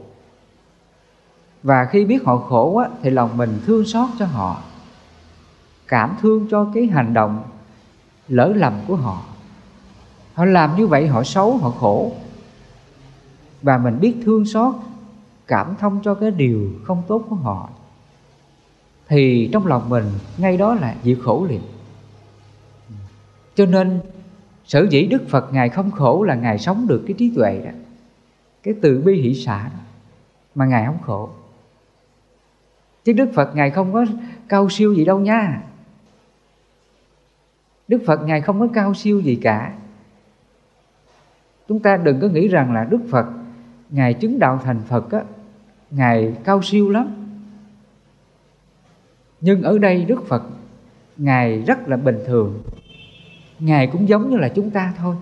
[1.64, 4.62] Và khi biết họ khổ á, thì lòng mình thương xót cho họ
[5.88, 7.44] cảm thương cho cái hành động
[8.28, 9.24] lỡ lầm của họ.
[10.34, 12.12] Họ làm như vậy họ xấu họ khổ.
[13.62, 14.76] Và mình biết thương xót
[15.48, 17.70] cảm thông cho cái điều không tốt của họ
[19.08, 20.06] thì trong lòng mình
[20.38, 21.62] ngay đó là diệt khổ liền.
[23.56, 24.00] Cho nên
[24.66, 27.72] sở dĩ đức phật ngài không khổ là ngài sống được cái trí tuệ đó
[28.66, 29.80] cái từ bi hỷ xả đó
[30.56, 31.30] mà ngài không khổ.
[33.04, 34.06] Chứ đức phật ngài không có
[34.48, 35.62] cao siêu gì đâu nha.
[37.88, 39.74] Đức phật ngài không có cao siêu gì cả.
[41.68, 43.26] Chúng ta đừng có nghĩ rằng là đức phật
[43.90, 45.24] ngài chứng đạo thành phật á,
[45.92, 47.16] ngài cao siêu lắm.
[49.42, 50.44] Nhưng ở đây đức phật
[51.18, 52.64] ngài rất là bình thường.
[53.60, 55.16] Ngài cũng giống như là chúng ta thôi.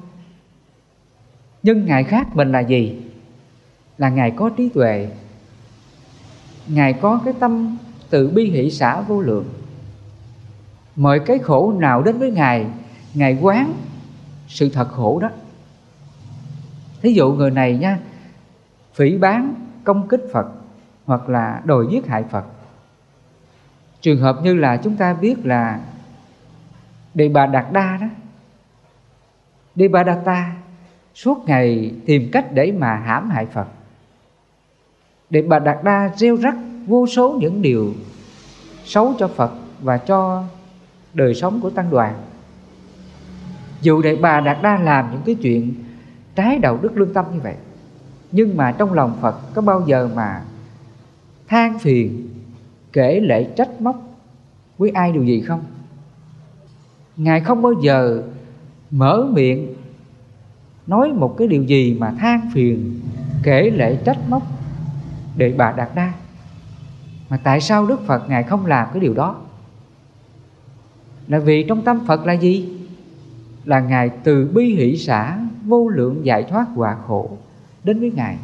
[1.63, 3.01] Nhưng ngài khác mình là gì?
[3.97, 5.09] Là ngài có trí tuệ.
[6.67, 7.77] Ngài có cái tâm
[8.09, 9.45] tự bi hỷ xã vô lượng.
[10.95, 12.67] Mọi cái khổ nào đến với ngài
[13.13, 13.73] ngài quán
[14.47, 15.29] sự thật khổ đó.
[17.01, 17.99] Thí dụ người này nha,
[18.93, 19.53] phỉ bán
[19.83, 20.47] công kích phật
[21.05, 22.45] hoặc là đòi giết hại phật.
[24.01, 25.79] Trường hợp như là chúng ta biết là
[27.13, 28.07] đề bà đạt đa đó.
[29.75, 30.55] Đề bà đạt ta
[31.15, 33.67] suốt ngày tìm cách để mà hãm hại phật
[35.33, 36.55] để bà đạt đa rêu rắc
[36.87, 37.93] vô số những điều
[38.85, 40.43] xấu cho phật và cho
[41.13, 42.15] đời sống của tăng đoàn.
[43.81, 45.73] Dù đệ bà đạt đa làm những cái chuyện
[46.35, 47.55] trái đạo đức lương tâm như vậy,
[48.31, 50.41] nhưng mà trong lòng phật có bao giờ mà
[51.47, 52.29] than phiền
[52.93, 53.95] kể lệ trách móc
[54.77, 55.63] với ai điều gì không?
[57.17, 58.23] Ngài không bao giờ
[58.91, 59.73] mở miệng
[60.87, 62.99] nói một cái điều gì mà than phiền
[63.43, 64.52] kể lệ trách móc
[65.35, 66.13] để bà đạt đa.
[67.29, 69.35] Mà tại sao đức phật ngài không làm cái điều đó?
[71.27, 72.79] Là vì trong tâm phật là gì?
[73.65, 77.37] Là ngài từ bi hỷ xã vô lượng giải thoát quả khổ
[77.83, 78.37] đến với ngài.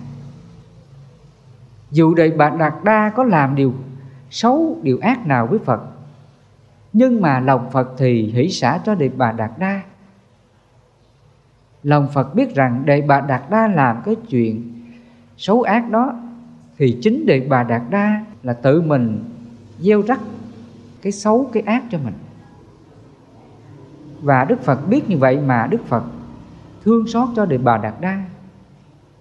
[1.91, 3.73] Dù đời bà đạt đa có làm điều
[4.29, 5.81] xấu, điều ác nào với phật,
[6.93, 9.81] nhưng mà lòng phật thì hỷ xã cho đệ bà đạt đa.
[11.83, 14.83] Lòng phật biết rằng đệ bà đạt đa làm cái chuyện
[15.37, 16.15] xấu ác đó
[16.79, 19.23] thì chính đệ bà đạt đa là tự mình
[19.79, 20.19] gieo rắc
[21.01, 22.13] cái xấu, cái ác cho mình.
[24.21, 26.03] Và đức phật biết như vậy mà đức phật
[26.83, 28.25] thương xót cho đệ bà đạt đa.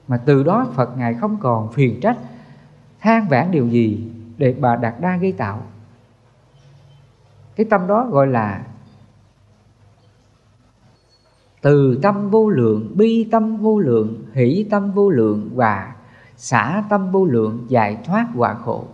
[0.09, 2.19] Mà từ đó phật ngài không còn phiền trách,
[3.01, 5.63] than vãn điều gì để bà đạt đa gây tạo.
[7.57, 8.67] Cái tâm đó gọi là
[11.63, 15.95] từ tâm vô lượng, bi tâm vô lượng, hỷ tâm vô lượng và
[16.39, 18.85] xả tâm vô lượng giải thoát quả khổ.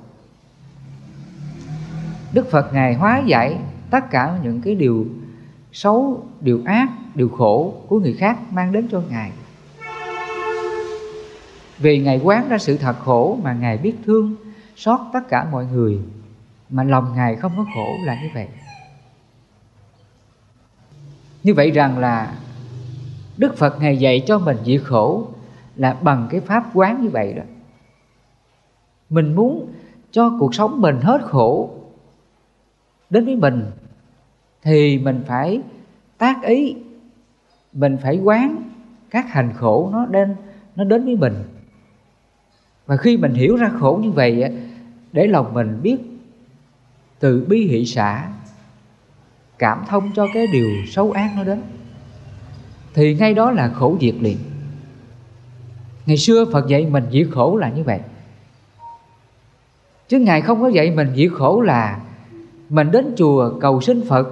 [2.32, 3.58] Đức phật ngài hóa giải
[3.90, 5.06] tất cả những cái điều
[5.72, 9.32] xấu, điều ác, điều khổ của người khác mang đến cho ngài.
[11.78, 14.36] Vì ngài quán ra sự thật khổ mà ngài biết thương
[14.76, 15.98] xót tất cả mọi người,
[16.70, 18.48] mà lòng ngài không có khổ là như vậy.
[21.42, 22.34] Như vậy rằng là
[23.36, 25.28] đức phật ngài dạy cho mình diệt khổ
[25.76, 27.42] là bằng cái pháp quán như vậy đó
[29.10, 29.72] mình muốn
[30.10, 31.70] cho cuộc sống mình hết khổ.
[33.10, 33.64] Đến với mình
[34.62, 35.60] thì mình phải
[36.18, 36.76] tác ý,
[37.72, 38.56] mình phải quán
[39.10, 40.36] các hành khổ nó đến
[40.76, 41.34] nó đến với mình.
[42.86, 44.52] Và khi mình hiểu ra khổ như vậy
[45.12, 45.96] để lòng mình biết
[47.18, 48.28] từ bi hỷ xã
[49.58, 51.62] cảm thông cho cái điều xấu ác nó đến,
[52.94, 54.36] thì ngay đó là khổ diệt liền
[56.06, 58.00] ngày xưa phật dạy mình diệt khổ là như vậy.
[60.08, 62.00] Chứ ngài không có dạy mình diệt khổ là
[62.68, 64.28] mình đến chùa cầu xin phật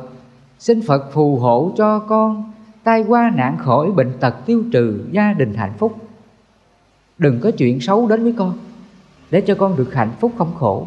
[0.59, 2.53] xin phật phù hộ cho con
[2.85, 5.97] tai qua nạn khỏi bệnh tật tiêu trừ gia đình hạnh phúc.
[7.19, 8.59] Đừng có chuyện xấu đến với con,
[9.31, 10.87] để cho con được hạnh phúc không khổ.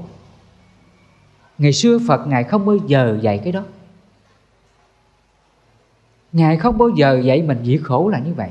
[1.58, 3.63] Ngày xưa phật ngài không bao giờ dạy cái đó.
[6.32, 8.50] Ngài không bao giờ dạy mình diệt khổ là như vậy.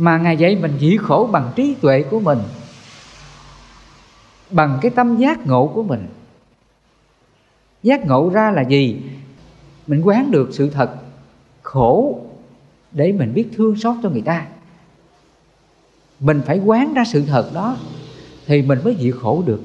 [0.00, 2.38] Mà ngài dạy mình dĩ khổ bằng trí tuệ của mình,
[4.50, 6.06] bằng cái tâm giác ngộ của mình.
[7.82, 9.02] Giác ngộ ra là gì?
[9.86, 10.94] Mình quán được sự thật
[11.62, 12.20] khổ
[12.92, 14.46] để mình biết thương xót cho người ta.
[16.20, 17.76] Mình phải quán ra sự thật đó
[18.46, 19.62] thì mình mới dị khổ được.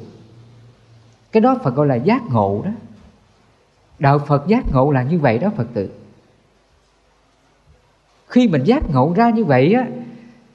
[1.31, 2.71] Cái đó phật gọi là giác ngộ đó.
[3.99, 5.89] Đạo phật giác ngộ là như vậy đó phật tử.
[8.27, 9.87] Khi mình giác ngộ ra như vậy á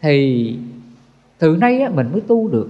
[0.01, 0.57] thì
[1.39, 2.69] từ nay á, mình mới tu được.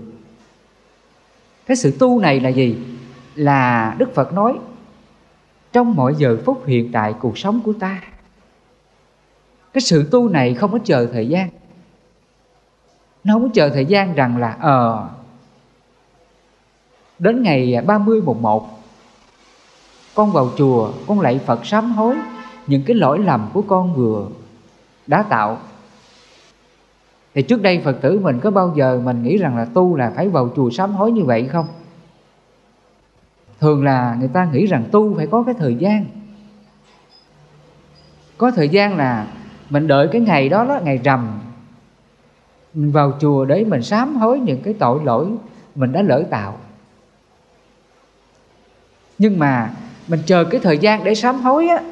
[1.67, 2.77] Cái sự tu này là gì?
[3.35, 4.59] Là đức phật nói
[5.73, 8.03] trong mọi giờ phút hiện tại cuộc sống của ta.
[9.73, 11.49] Cái sự tu này không có chờ thời gian.
[13.25, 15.09] Nó không có chờ thời gian rằng là ờ
[17.19, 18.81] đến ngày 30 mùng 1
[20.15, 22.17] con vào chùa con lạy Phật sám hối
[22.67, 24.29] những cái lỗi lầm của con vừa
[25.07, 25.59] đã tạo
[27.35, 30.13] thì trước đây Phật tử mình có bao giờ mình nghĩ rằng là tu là
[30.17, 31.67] phải vào chùa sám hối như vậy không?
[33.61, 36.05] Thường là người ta nghĩ rằng tu phải có cái thời gian.
[38.39, 39.27] Có thời gian là
[39.71, 41.41] mình đợi cái ngày đó đó, ngày rằm,
[42.75, 45.27] mình vào chùa để mình sám hối những cái tội lỗi
[45.75, 46.57] mình đã lỡ tạo.
[49.19, 49.71] Nhưng mà
[50.09, 51.83] mình chờ cái thời gian để sám hối á,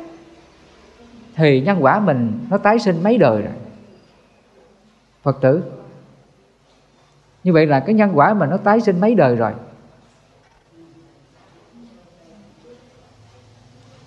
[1.34, 3.52] thì nhân quả mình nó tái sinh mấy đời rồi
[5.28, 5.62] phật tử.
[7.44, 9.52] Như vậy là cái nhân quả mà nó tái sinh mấy đời rồi.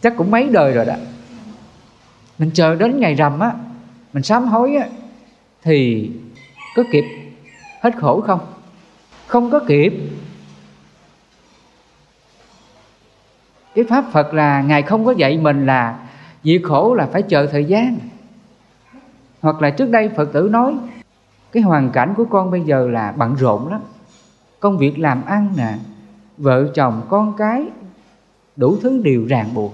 [0.02, 0.94] Chắc cũng mấy đời rồi đó.
[2.38, 3.54] Mình chờ đến ngày rằm á,
[4.14, 4.88] mình sám hối á,
[5.62, 6.10] thì
[6.76, 7.06] có kịp
[7.82, 8.40] hết khổ không?
[9.28, 9.94] Không có kịp.
[13.76, 16.08] Cái pháp phật là ngài không có dạy mình là
[16.44, 17.98] diệt khổ là phải chờ thời gian.
[19.42, 20.74] Hoặc là trước đây phật tử nói
[21.52, 23.82] cái hoàn cảnh của con bây giờ là bận rộn lắm.
[24.60, 25.78] Công việc làm ăn nè,
[26.38, 27.66] vợ chồng, con cái,
[28.56, 29.74] đủ thứ điều ràng buộc.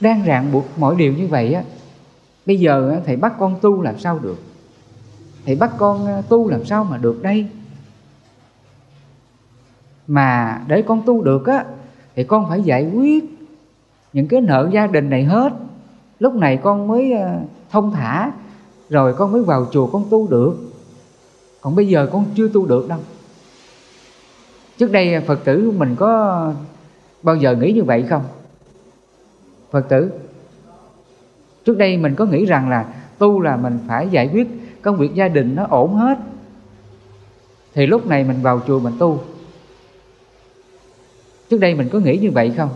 [0.00, 1.62] Đang ràng buộc mọi điều như vậy á,
[2.46, 4.42] bây giờ thầy bắt con tu làm sao được?
[5.46, 7.46] Thầy bắt con ờ, tu làm sao mà được đây?
[10.06, 11.64] Mà để con tu được á,
[12.16, 13.24] thì con phải giải quyết
[14.12, 15.52] những cái nợ gia đình này hết.
[16.18, 17.40] Lúc này con mới ờ,
[17.70, 18.32] thông thả
[18.90, 20.54] rồi con mới vào chùa con tu được.
[21.60, 22.98] Còn bây giờ con chưa tu được đâu.
[24.78, 26.52] Trước đây phật tử mình có
[27.22, 28.24] bao giờ nghĩ như vậy không?
[29.70, 30.10] Phật tử,
[31.64, 34.48] trước đây mình có nghĩ rằng là tu là mình phải giải quyết
[34.82, 36.18] công việc gia đình nó ổn hết.
[37.74, 39.20] Thì lúc này mình vào chùa mình tu.
[41.50, 42.70] Trước đây mình có nghĩ như vậy không?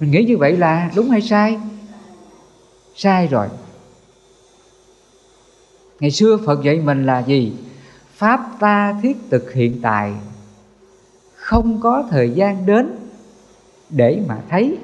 [0.00, 1.60] Mình nghĩ như vậy là đúng hay sai?
[2.94, 3.48] Sai rồi
[6.02, 7.52] ngày xưa phật dạy mình là gì?
[8.14, 10.12] Pháp ta thiết thực hiện tại
[11.34, 12.96] không có thời gian đến
[13.90, 14.78] để mà thấy.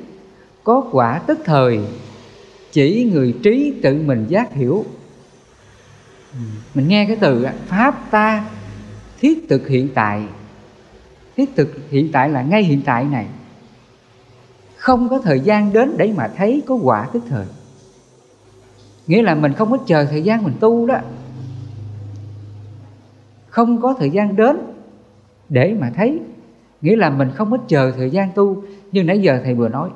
[0.65, 1.81] Có quả tức thời,
[2.73, 4.85] chỉ người trí tự mình giác hiểu.
[6.75, 8.45] Mình nghe cái từ pháp ta
[9.21, 10.23] thiết thực hiện tại
[11.37, 13.27] thiết thực hiện tại là ngay hiện tại này.
[14.77, 17.47] Không có thời gian đến để mà thấy có quả tức thời
[19.09, 20.99] nghĩa là mình không có chờ thời gian mình tu đó.
[23.49, 24.57] Không có thời gian đến
[25.49, 26.21] để mà thấy.
[26.81, 29.91] Nghĩa là mình không có chờ thời gian tu như nãy giờ thầy vừa nói.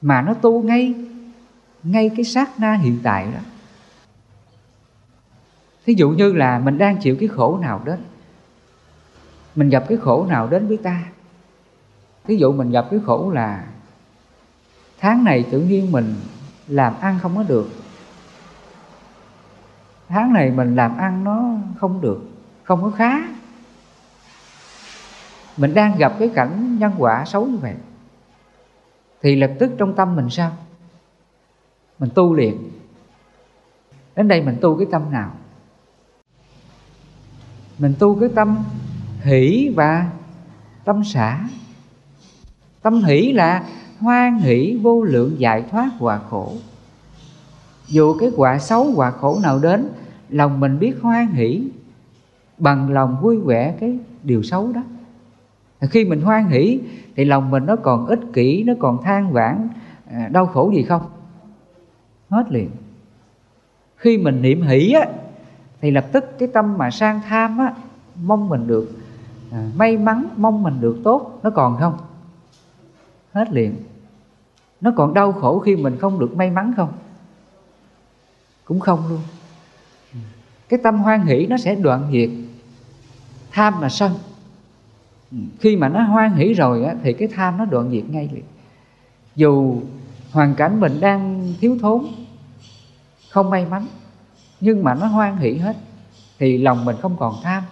[0.00, 0.94] Mà nó tu ngay
[1.82, 3.40] ngay cái sát na hiện tại đó.
[5.86, 7.98] Thí dụ như là mình đang chịu cái khổ nào đến,
[9.54, 11.04] mình gặp cái khổ nào đến với ta.
[12.24, 13.64] Thí dụ mình gặp cái khổ là
[14.98, 16.14] tháng này tự nhiên mình
[16.68, 17.70] làm ăn không có được.
[20.08, 21.44] Tháng này mình làm ăn nó
[21.78, 22.22] không được,
[22.64, 23.18] không có khá.
[25.56, 27.74] Mình đang gặp cái cảnh nhân quả xấu như vậy,
[29.22, 30.52] thì lập tức trong tâm mình sao?
[31.98, 32.70] Mình tu liền.
[34.16, 35.30] Đến đây mình tu cái tâm nào?
[37.78, 38.58] Mình tu cái tâm
[39.20, 40.10] hỷ và
[40.84, 41.40] tâm xả
[42.82, 43.64] tâm hỷ là
[44.04, 46.52] hoan hỷ, vô lượng giải thoát hòa khổ.
[47.88, 49.88] Dù cái quả xấu, quả khổ nào đến,
[50.28, 51.62] lòng mình biết hoan hỷ
[52.58, 54.82] bằng lòng vui vẻ cái điều xấu đó.
[55.80, 56.80] Khi mình hoan hỷ
[57.16, 59.68] thì lòng mình nó còn ích kỷ, nó còn than vãn
[60.10, 61.02] à, đau khổ gì không?
[62.28, 62.70] Hết liền.
[63.96, 65.06] Khi mình niệm hỷ á,
[65.80, 67.74] thì lập tức cái tâm mà sang tham á,
[68.24, 68.92] mong mình được
[69.52, 71.98] à, may mắn, mong mình được tốt, nó còn không?
[73.32, 73.74] Hết liền
[74.84, 76.92] nó còn đau khổ khi mình không được may mắn không?
[78.64, 79.20] Cũng không luôn.
[80.68, 82.30] Cái tâm hoan hỷ nó sẽ đoạn diệt.
[83.50, 84.12] Tham mà sân.
[85.60, 88.44] Khi mà nó hoan hỷ rồi á, thì cái tham nó đoạn diệt ngay liền.
[89.36, 89.80] Dù
[90.32, 92.04] hoàn cảnh mình đang thiếu thốn
[93.30, 93.86] không may mắn
[94.60, 95.76] nhưng mà nó hoan hỷ hết
[96.38, 97.62] thì lòng mình không còn tham.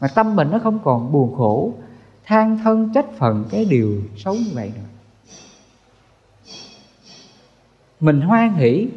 [0.00, 1.72] Mà tâm mình nó không còn buồn khổ
[2.24, 4.85] than thân trách phận cái điều xấu như vậy nữa.
[8.00, 8.88] Mình hoan hỷ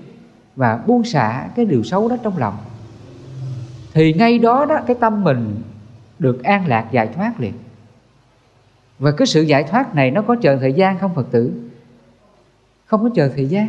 [0.56, 2.58] và buông xả cái điều xấu đó trong lòng.
[3.94, 5.62] Thì ngay đó đó, cái tâm mình
[6.20, 7.54] được an lạc, giải thoát liền.
[9.00, 11.70] Và cái sự giải thoát này nó có chờ thời gian không, phật tử?
[12.86, 13.68] Không có chờ thời gian.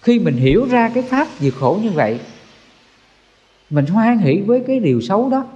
[0.00, 2.20] Khi mình hiểu ra cái pháp diệt khổ như vậy,
[3.70, 5.46] mình hoan hỷ với cái điều xấu đó,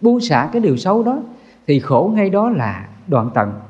[0.00, 1.22] buông xả cái điều xấu đó,
[1.66, 3.60] thì khổ ngay đó là đoạn tận.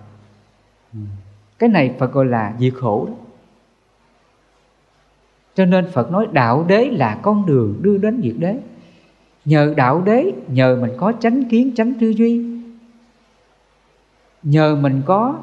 [1.58, 3.14] Cái này phật gọi là diệt khổ đó
[5.54, 8.56] cho nên phật nói đạo đế là con đường đưa đến diệt đế.
[9.44, 12.44] Nhờ đạo đế, nhờ mình có chánh kiến, chánh tư duy.
[14.42, 15.34] Nhờ mình có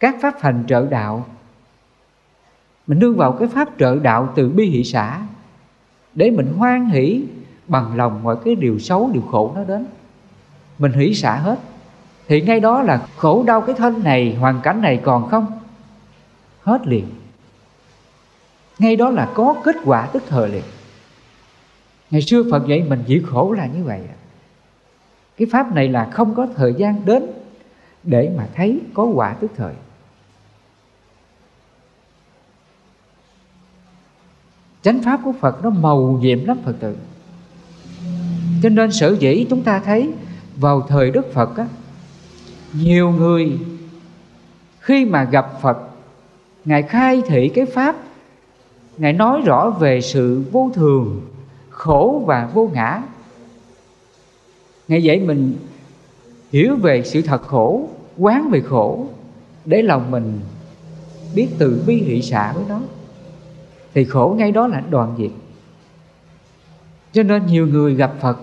[0.00, 1.26] các pháp hành trợ đạo.
[2.86, 5.20] Mình nương vào cái pháp trợ đạo từ bi hỷ xã
[6.14, 7.24] để mình hoan hỷ
[7.68, 9.86] bằng lòng mọi cái điều xấu, điều khổ nó đến.
[10.78, 11.58] Mình hỷ xả hết.
[12.28, 15.46] Thì ngay đó là khổ đau cái thân này, hoàn cảnh này còn không?
[16.62, 17.04] Hết liền
[18.78, 20.62] ngay đó là có kết quả tức thời liền.
[22.10, 24.00] Ngày xưa phật dạy mình chịu khổ là như vậy
[25.38, 27.26] cái pháp này là không có thời gian đến
[28.02, 29.74] để mà thấy có quả tức thời.
[34.82, 36.96] Chánh pháp của phật nó màu nhiệm lắm phật tử.
[38.62, 40.12] Cho nên sở dĩ chúng ta thấy
[40.56, 41.66] vào thời đức phật á,
[42.72, 43.58] nhiều người
[44.80, 45.78] khi mà gặp phật,
[46.64, 47.96] ngài khai thị cái pháp
[48.98, 51.20] ngài nói rõ về sự vô thường,
[51.70, 53.02] khổ và vô ngã.
[54.88, 55.56] Ngài dạy mình
[56.52, 57.88] hiểu về sự thật khổ,
[58.18, 59.06] quán về khổ,
[59.64, 60.40] để lòng mình
[61.34, 62.80] biết từ bi hỷ xả với nó.
[63.94, 65.30] Thì khổ ngay đó là đoạn diệt.
[67.12, 68.38] Cho nên nhiều người gặp phật,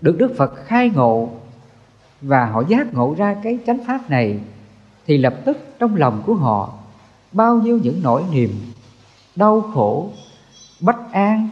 [0.00, 1.28] được đức phật khai ngộ
[2.20, 4.40] và họ giác ngộ ra cái chánh pháp này,
[5.06, 6.74] thì lập tức trong lòng của họ
[7.32, 8.50] bao nhiêu những nỗi niềm
[9.36, 10.12] đau khổ,
[10.80, 11.48] bất an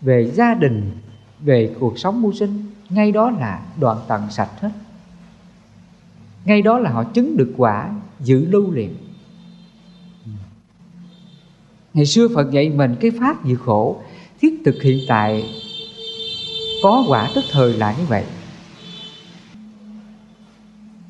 [0.00, 0.90] về gia đình,
[1.40, 4.70] về cuộc sống mưu sinh, ngay đó là đoạn tận sạch hết.
[6.44, 8.94] Ngay đó là họ chứng được quả giữ lưu liền.
[11.94, 14.02] Ngày xưa phật dạy mình cái pháp diệt khổ,
[14.40, 15.44] thiết thực hiện tại,
[16.82, 18.24] có quả tức thời là như vậy.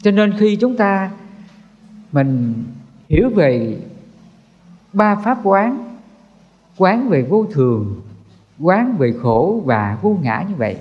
[0.03, 1.11] Cho nên khi chúng ta
[2.13, 2.65] mình
[3.09, 3.81] hiểu về
[4.93, 5.90] ba pháp quán
[6.81, 8.01] quán về vô thường,
[8.61, 10.77] quán về khổ và vô ngã như vậy.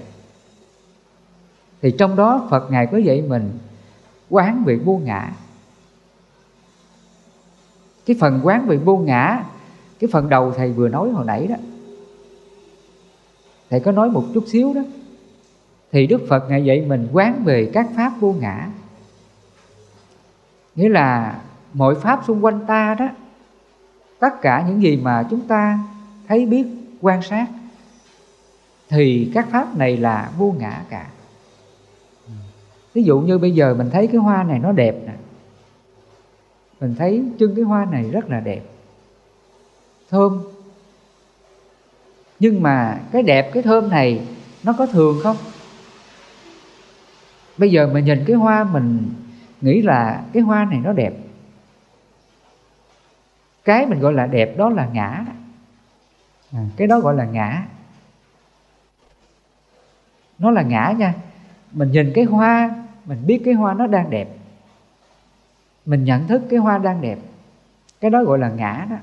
[1.82, 3.52] Thì trong đó phật ngài có dạy mình
[4.30, 5.32] quán về vô ngã.
[8.06, 9.44] Cái phần quán về vô ngã,
[10.00, 11.56] cái phần đầu thầy vừa nói hồi nãy đó,
[13.70, 14.82] thầy có nói một chút xíu đó.
[15.92, 18.70] Thì đức phật ngài dạy mình quán về các pháp vô ngã.
[20.76, 21.40] Nghĩa là
[21.74, 23.08] mọi pháp xung quanh ta đó
[24.20, 25.80] tất cả những gì mà chúng ta
[26.28, 26.66] thấy biết,
[27.02, 27.48] quan sát,
[28.90, 31.08] thì các pháp này là vô ngã cả.
[32.94, 35.14] Ví dụ như bây giờ mình thấy cái hoa này nó đẹp nè.
[36.82, 38.62] Mình thấy chân cái hoa này rất là đẹp.
[40.10, 40.44] Thơm.
[42.40, 44.28] Nhưng mà cái đẹp, cái thơm này
[44.64, 45.38] nó có thường không?
[47.58, 49.10] Bây giờ mình nhìn cái hoa mình
[49.62, 51.14] nghĩ là cái hoa này nó đẹp
[53.70, 55.26] cái mình gọi là đẹp đó là ngã.
[56.54, 57.64] À, cái đó gọi là ngã.
[60.40, 61.14] Nó là ngã nha.
[61.72, 64.30] Mình nhìn cái hoa mình biết cái hoa nó đang đẹp.
[65.86, 67.20] Mình nhận thức cái hoa đang đẹp.
[68.02, 68.96] Cái đó gọi là ngã đó.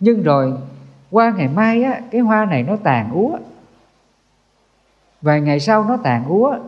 [0.00, 0.54] Nhưng rồi
[1.10, 3.38] qua ngày mai á cái hoa này nó tàn úa.
[5.22, 6.58] Vài ngày sau nó tàn úa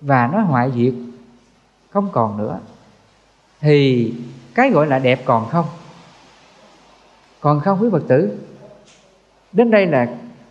[0.00, 0.94] và nó hoại diệt.
[1.90, 2.60] Không còn nữa
[3.62, 4.14] thì
[4.54, 5.66] cái gọi là đẹp còn không?
[7.40, 8.38] Còn không quý phật tử?
[9.52, 10.06] Đến đây là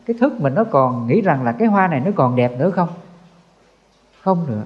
[0.05, 2.69] cái thức mình nó còn nghĩ rằng là cái hoa này nó còn đẹp nữa
[2.69, 2.89] không?
[4.21, 4.63] Không nữa.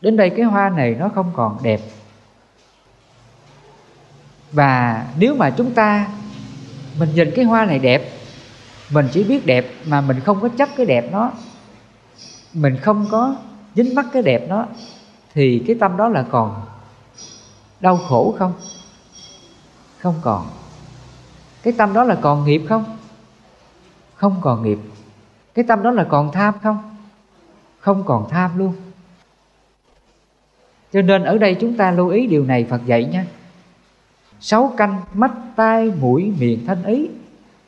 [0.00, 1.80] Đến đây cái hoa này nó không còn đẹp.
[4.52, 6.08] Và nếu mà chúng ta
[6.98, 8.10] mình nhìn cái hoa này đẹp,
[8.90, 11.32] mình chỉ biết đẹp mà mình không có chấp cái đẹp nó,
[12.54, 13.36] mình không có
[13.74, 14.66] dính mắc cái đẹp nó,
[15.34, 16.62] thì cái tâm đó là còn
[17.80, 18.52] đau khổ không?
[19.98, 20.46] Không còn.
[21.62, 22.84] Cái tâm đó là còn nghiệp không?
[24.14, 24.78] Không còn nghiệp.
[25.54, 26.96] Cái tâm đó là còn tham không?
[27.80, 28.74] Không còn tham luôn.
[30.92, 33.26] Cho nên ở đây chúng ta lưu ý điều này phật dạy nha
[34.40, 37.08] sáu canh mắt, tai, mũi, miệng thanh ý.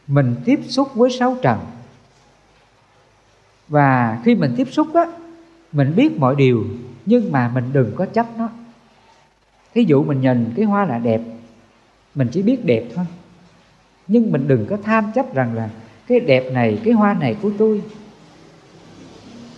[0.07, 1.59] Mình tiếp xúc với sáu trần.
[3.69, 5.07] Và khi mình tiếp xúc á,
[5.73, 6.65] mình biết mọi điều,
[7.07, 8.49] nhưng mà mình đừng có chấp nó
[9.75, 11.21] thí dụ mình nhìn cái hoa là đẹp,
[12.15, 13.05] mình chỉ biết đẹp thôi.
[14.07, 15.69] Nhưng mình đừng có tham chấp rằng là
[16.07, 17.83] cái đẹp này, cái hoa này của tôi.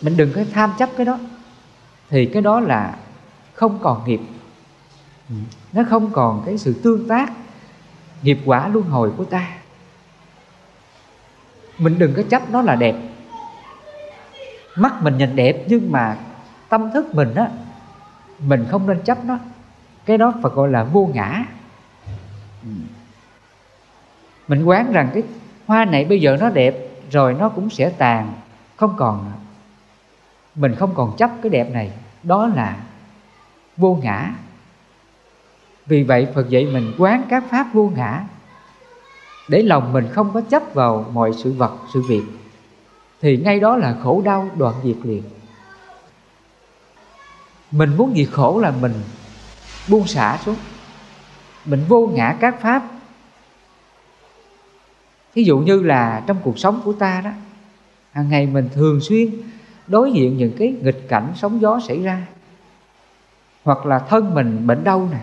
[0.03, 1.19] Mình đừng có tham chấp cái đó.
[2.09, 2.97] Thì cái đó là
[3.55, 4.21] không còn nghiệp.
[5.29, 5.35] Ừ,
[5.73, 7.33] nó không còn cái sự tương tác,
[8.23, 9.49] nghiệp quả luân hồi của ta.
[11.79, 12.97] Mình đừng có chấp nó là đẹp.
[14.77, 16.19] Mắt mình nhìn đẹp nhưng mà
[16.69, 17.51] tâm thức mình á,
[18.39, 19.39] mình không nên chấp nó
[20.07, 21.45] cái đó phải gọi là vô ngã.
[24.49, 25.23] Mình quán rằng cái
[25.67, 26.75] hoa này bây giờ nó đẹp,
[27.11, 28.33] rồi nó cũng sẽ tàn,
[28.77, 29.33] không còn
[30.55, 31.93] mình không còn chấp cái đẹp này,
[32.23, 32.77] đó là
[33.77, 34.35] vô ngã.
[35.87, 38.25] Vì vậy phật dạy mình quán các pháp vô ngã,
[39.49, 42.23] để lòng mình không có chấp vào mọi sự vật, sự việc,
[43.21, 45.23] thì ngay đó là khổ đau đoạn diệt liền.
[47.71, 48.95] Mình muốn gì khổ là mình
[49.89, 50.57] buông xả xuống.
[51.64, 52.83] Mình vô ngã các pháp.
[55.35, 57.30] Thí dụ như là trong cuộc sống của ta đó,
[58.12, 59.28] hàng ngày mình thường xuyên
[59.87, 62.26] đối diện những cái nghịch cảnh sóng gió xảy ra.
[63.64, 65.18] Hoặc là thân mình bệnh đau nè,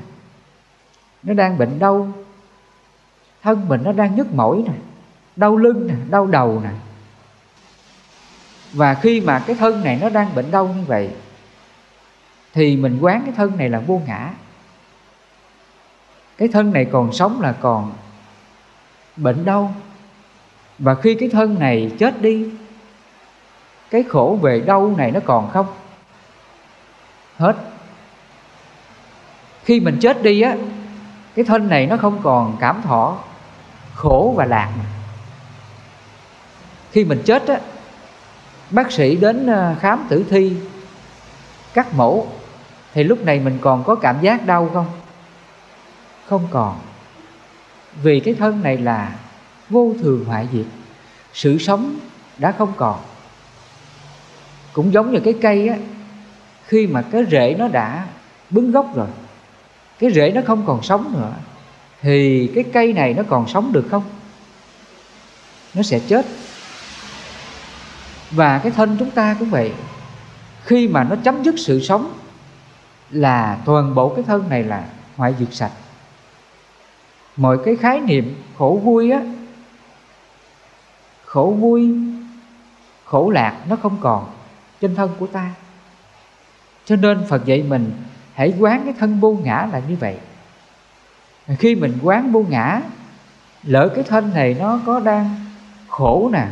[1.24, 2.12] nó đang bệnh đau.
[3.44, 4.74] Thân mình nó đang nhức mỏi nè,
[5.36, 6.70] đau lưng nè, đau đầu nè.
[8.74, 11.10] Và khi mà cái thân này nó đang bệnh đau như vậy,
[12.54, 14.34] thì mình quán cái thân này là vô ngã
[16.40, 17.92] cái thân này còn sống là còn
[19.16, 19.74] bệnh đau
[20.80, 22.46] và khi cái thân này chết đi,
[23.90, 25.66] cái khổ về đau này nó còn không?
[27.38, 27.56] Hết.
[29.64, 30.56] Khi mình chết đi á,
[31.36, 33.18] cái thân này nó không còn cảm thọ,
[33.96, 34.72] khổ và lạc
[36.92, 37.60] khi mình chết á,
[38.70, 40.54] bác sĩ đến ờ, khám tử thi,
[41.74, 42.26] cắt mổ,
[42.94, 44.86] thì lúc này mình còn có cảm giác đau không?
[46.30, 46.80] Không còn.
[48.04, 49.16] Vì cái thân này là
[49.70, 50.66] vô thường hoại diệt,
[51.34, 52.00] sự sống
[52.38, 53.00] đã không còn.
[54.74, 55.78] Cũng giống như cái cây á,
[56.66, 58.08] khi mà cái rễ nó đã
[58.50, 59.08] bứng gốc rồi,
[60.00, 61.34] cái rễ nó không còn sống nữa,
[62.02, 64.04] thì cái cây này nó còn sống được không?
[65.74, 66.26] Nó sẽ chết.
[68.32, 69.72] Và cái thân chúng ta cũng vậy,
[70.66, 72.14] khi mà nó chấm dứt sự sống
[73.10, 75.72] là toàn bộ cái thân này là hoại diệt sạch
[77.40, 79.22] mọi cái khái niệm khổ vui á
[81.26, 81.96] khổ vui
[83.06, 84.30] khổ lạc nó không còn
[84.82, 85.52] trên thân của ta.
[86.86, 87.92] Cho nên phật dạy mình
[88.34, 90.18] hãy quán cái thân vô ngã là như vậy.
[91.60, 92.82] Khi mình quán vô ngã,
[93.64, 95.36] lỡ cái thân này nó có đang
[95.88, 96.48] khổ nè,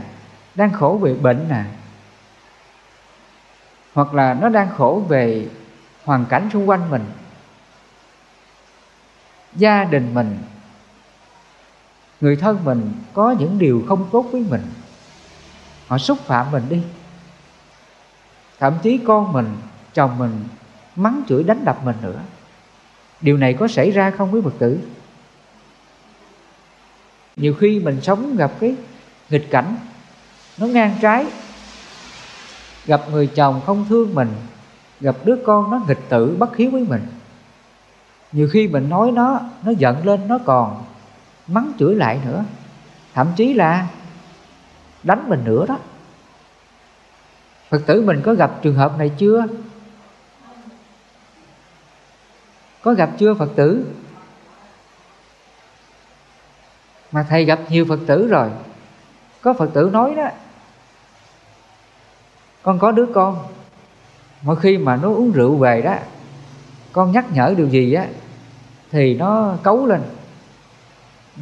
[0.55, 1.63] đang khổ về bệnh nè,
[3.93, 5.47] hoặc là nó đang khổ về
[6.05, 7.05] hoàn cảnh xung quanh mình,
[9.55, 10.37] gia đình mình
[12.21, 14.61] người thân mình có những điều không tốt với mình,
[15.87, 16.81] họ xúc phạm mình đi.
[18.59, 19.47] Thậm chí con mình,
[19.93, 20.43] chồng mình
[20.95, 22.19] mắng chửi đánh đập mình nữa.
[23.21, 24.79] Điều này có xảy ra không với phật tử?
[27.35, 28.75] Nhiều khi mình sống gặp cái
[29.29, 29.75] nghịch cảnh,
[30.57, 31.25] nó ngang trái.
[32.85, 34.29] Gặp người chồng không thương mình,
[34.99, 37.01] gặp đứa con nó nghịch tử bất hiếu với mình.
[38.31, 40.83] Nhiều khi mình nói nó nó giận lên, nó còn
[41.47, 42.43] mắng chửi lại nữa.
[43.13, 43.87] Thậm chí là
[45.03, 45.77] đánh mình nữa đó.
[47.69, 49.45] Phật tử mình có gặp trường hợp này chưa?
[52.81, 53.85] Có gặp chưa phật tử?
[57.11, 58.49] Mà thầy gặp nhiều phật tử rồi.
[59.41, 60.29] Có phật tử nói đó,
[62.61, 63.47] con có đứa con.
[64.41, 65.95] Mỗi khi mà nó uống rượu về đó,
[66.91, 68.07] con nhắc nhở điều gì á,
[68.91, 70.01] thì nó cấu lên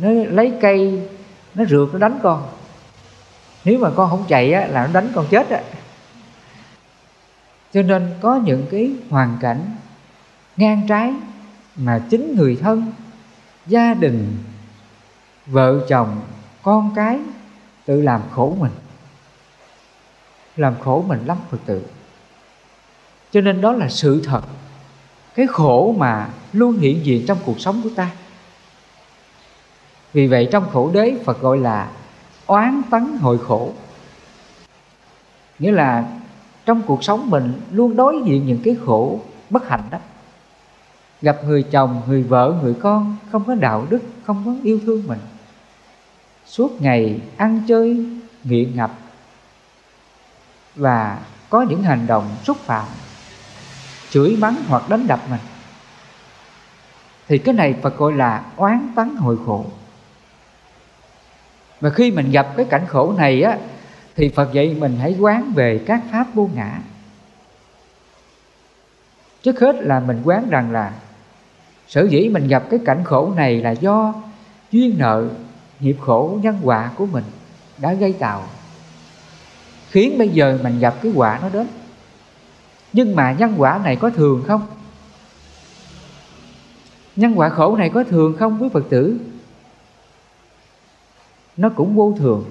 [0.01, 1.07] nó lấy cây,
[1.55, 2.47] nó rượt, nó đánh con.
[3.65, 5.61] Nếu mà con không chạy á, là nó đánh con chết á.
[7.73, 9.75] Cho nên có những cái hoàn cảnh
[10.57, 11.13] ngang trái
[11.75, 12.91] mà chính người thân,
[13.67, 14.37] gia đình,
[15.45, 16.21] vợ chồng,
[16.63, 17.19] con cái
[17.85, 18.71] tự làm khổ mình.
[20.55, 21.85] Làm khổ mình lắm, phật tử.
[23.31, 24.41] Cho nên đó là sự thật.
[25.35, 28.11] Cái khổ mà luôn hiện diện trong cuộc sống của ta
[30.15, 31.91] vì vậy trong khổ đế, phật gọi là
[32.45, 33.73] oán tấn hội khổ.
[35.59, 36.05] Nghĩa là
[36.65, 39.97] trong cuộc sống mình luôn đối diện những cái khổ bất hạnh đó.
[41.21, 45.07] Gặp người chồng, người vợ, người con không có đạo đức, không có yêu thương
[45.07, 45.19] mình.
[46.45, 48.05] Suốt ngày ăn chơi,
[48.43, 48.91] nghiện ngập
[50.75, 52.85] và có những hành động xúc phạm,
[54.09, 55.41] chửi mắng hoặc đánh đập mình.
[57.27, 59.65] Thì cái này Phật gọi là oán tấn hội khổ
[61.81, 63.57] và khi mình gặp cái cảnh khổ này á,
[64.15, 66.79] thì Phật dạy mình hãy quán về các pháp vô ngã.
[69.43, 70.93] Trước hết là mình quán rằng là
[71.87, 74.13] sở dĩ mình gặp cái cảnh khổ này là do
[74.71, 75.27] duyên nợ,
[75.79, 77.23] nghiệp khổ, nhân quả của mình
[77.77, 78.47] đã gây tạo.
[79.89, 81.67] Khiến bây giờ mình gặp cái quả nó đến.
[82.93, 84.61] Nhưng mà nhân quả này có thường không?
[87.15, 89.17] Nhân quả khổ này có thường không quý phật tử?
[91.57, 92.45] Nó cũng vô thường.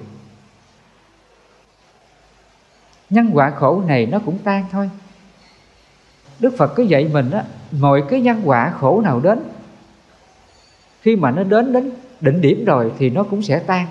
[3.11, 4.91] Nhân quả khổ này nó cũng tan thôi.
[6.39, 9.41] Đức phật cứ dạy mình á, mọi cái nhân quả khổ nào đến,
[11.01, 13.87] khi mà nó đến đến đỉnh điểm rồi thì nó cũng sẽ tan.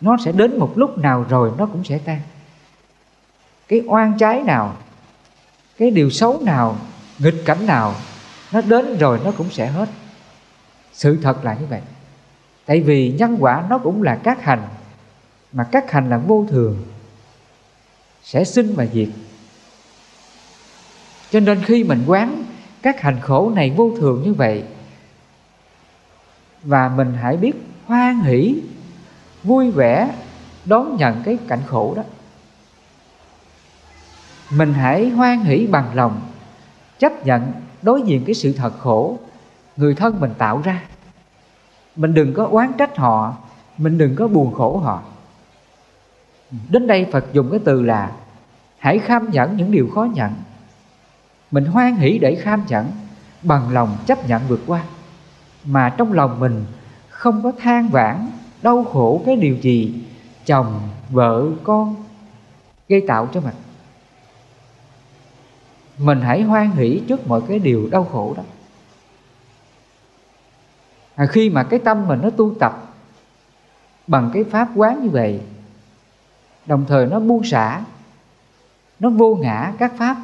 [0.00, 2.20] Nó sẽ đến một lúc nào rồi nó cũng sẽ tan.
[3.68, 4.76] Cái oan trái nào,
[5.78, 6.76] cái điều xấu nào,
[7.18, 7.94] nghịch cảnh nào,
[8.52, 9.88] nó đến rồi nó cũng sẽ hết.
[10.92, 11.80] Sự thật là như vậy
[12.68, 14.68] tại vì nhân quả nó cũng là các hành,
[15.52, 16.84] mà các hành là vô thường,
[18.22, 19.08] sẽ sinh và diệt.
[21.30, 22.44] Cho nên khi mình quán
[22.82, 24.64] các hành khổ này vô thường như vậy,
[26.62, 27.52] và mình hãy biết
[27.86, 28.62] hoan hỷ,
[29.44, 30.14] vui vẻ
[30.64, 32.02] đón nhận cái cảnh khổ đó,
[34.50, 36.20] mình hãy hoan hỷ bằng lòng,
[36.98, 37.52] chấp nhận
[37.82, 39.18] đối diện cái sự thật khổ
[39.76, 40.82] người thân mình tạo ra
[41.98, 43.36] mình đừng có oán trách họ,
[43.78, 45.02] mình đừng có buồn khổ họ.
[46.68, 48.12] Đến đây phật dùng cái từ là,
[48.78, 50.32] hãy kham nhẫn những điều khó nhận
[51.50, 52.90] mình hoan hỷ để kham nhẫn,
[53.42, 54.82] bằng lòng chấp nhận vượt qua.
[55.64, 56.64] Mà trong lòng mình
[57.08, 58.26] không có than vãn,
[58.62, 60.02] đau khổ cái điều gì
[60.46, 60.80] chồng,
[61.10, 61.96] vợ, con
[62.88, 63.54] gây tạo cho mình.
[65.98, 68.42] Mình hãy hoan hỷ trước mọi cái điều đau khổ đó
[71.18, 72.94] à, khi mà cái tâm mình nó tu tập
[74.06, 75.40] bằng cái pháp quán như vậy
[76.66, 77.80] đồng thời nó buông xả
[78.98, 80.16] nó vô ngã các pháp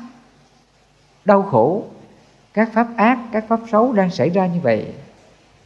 [1.24, 1.84] đau khổ
[2.54, 4.92] các pháp ác các pháp xấu đang xảy ra như vậy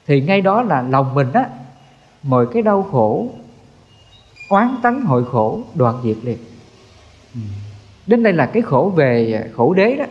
[0.07, 1.49] thì ngay đó là lòng mình á
[2.23, 3.29] mọi cái đau khổ
[4.49, 6.39] oán tấn hội khổ đoạn diệt liền.
[7.35, 7.41] Ừ.
[8.07, 10.05] Đến đây là cái khổ về khổ đế đó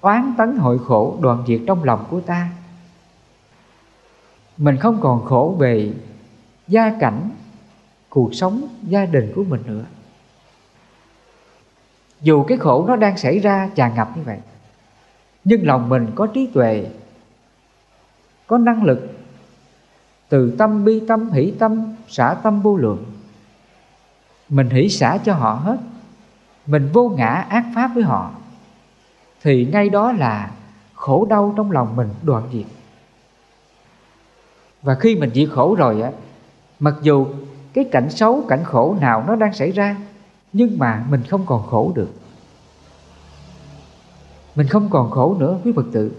[0.00, 2.48] oán tấn hội khổ đoạn diệt trong lòng của ta
[4.56, 5.92] mình không còn khổ về
[6.68, 7.30] gia cảnh,
[8.08, 9.84] cuộc sống gia đình của mình nữa.
[12.20, 14.38] Dù cái khổ nó đang xảy ra tràn ngập như vậy,
[15.44, 16.86] nhưng lòng mình có trí tuệ,
[18.46, 19.10] có năng lực
[20.28, 23.04] từ tâm bi tâm, hỷ tâm, xả tâm vô lượng.
[24.48, 25.76] Mình hỷ xả cho họ hết,
[26.66, 28.30] mình vô ngã ác pháp với họ,
[29.42, 30.50] thì ngay đó là
[30.94, 32.66] khổ đau trong lòng mình đoạn diệt
[34.84, 36.12] và khi mình chịu khổ rồi á,
[36.80, 37.26] mặc dù
[37.72, 39.96] cái cảnh xấu, cảnh khổ nào nó đang xảy ra,
[40.52, 42.10] nhưng mà mình không còn khổ được.
[44.54, 46.12] Mình không còn khổ nữa, quý phật tử.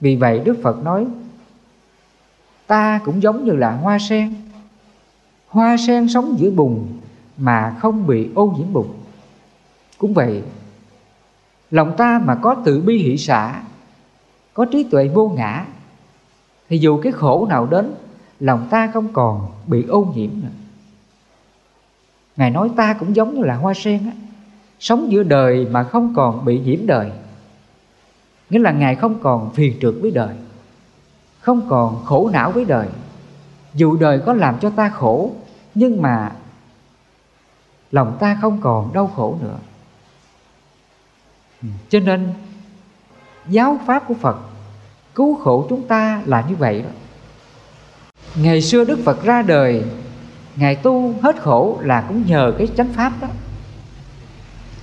[0.00, 1.06] Vì vậy đức phật nói,
[2.66, 4.34] ta cũng giống như là hoa sen.
[5.48, 7.00] Hoa sen sống giữa bùn
[7.36, 8.86] mà không bị ô nhiễm bùn.
[9.98, 10.42] Cũng vậy,
[11.70, 13.62] lòng ta mà có tự bi hỷ xả,
[14.54, 15.66] có trí tuệ vô ngã
[16.68, 17.94] thì dù cái khổ nào đến,
[18.40, 20.48] lòng ta không còn bị ô nhiễm nữa.
[22.36, 24.12] Ngài nói ta cũng giống như là hoa sen á,
[24.80, 27.10] sống giữa đời mà không còn bị nhiễm đời.
[28.50, 30.36] Nghĩa là ngài không còn phiền trượt với đời,
[31.40, 32.88] không còn khổ não với đời.
[33.74, 35.30] Dù đời có làm cho ta khổ,
[35.74, 36.32] nhưng mà
[37.92, 39.56] lòng ta không còn đau khổ nữa.
[41.62, 42.32] Ừ, cho nên,
[43.48, 44.36] giáo pháp của phật
[45.16, 46.90] cứu khổ chúng ta là như vậy đó.
[48.34, 49.82] Ngày xưa đức phật ra đời,
[50.56, 53.28] ngài tu hết khổ là cũng nhờ cái chánh pháp đó.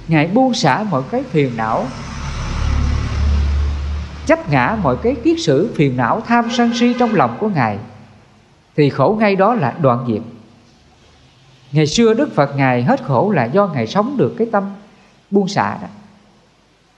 [0.07, 1.85] Ngài buông xả mọi cái phiền não,
[4.25, 7.77] chấp ngã mọi cái kiết sử phiền não tham sân si trong lòng của ngài,
[8.75, 10.21] thì khổ ngay đó là đoạn diệt.
[11.71, 14.63] Ngày xưa đức phật ngài hết khổ là do ngài sống được cái tâm
[15.31, 15.87] buông xả đó.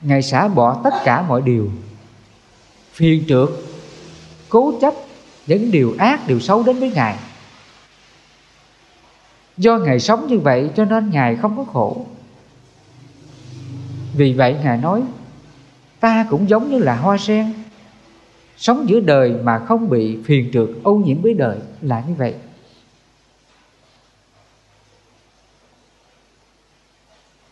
[0.01, 1.69] Ngài xả bỏ tất cả mọi điều
[2.95, 3.49] phiền trượt
[4.49, 4.93] cố chấp
[5.47, 7.17] những điều ác, điều xấu đến với ngài.
[9.57, 12.05] Do ngài sống như vậy cho nên ngài không có khổ.
[14.13, 15.01] Vì vậy ngài nói,
[15.99, 17.53] ta cũng giống như là hoa sen,
[18.57, 22.33] sống giữa đời mà không bị phiền trượt ô nhiễm với đời, là như vậy.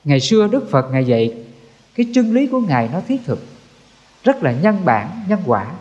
[0.04, 1.34] Ngày xưa đức phật ngài dạy,
[1.96, 3.40] cái chân lý của ngài nó thiết thực
[4.24, 5.72] rất là nhân bản, nhân quả.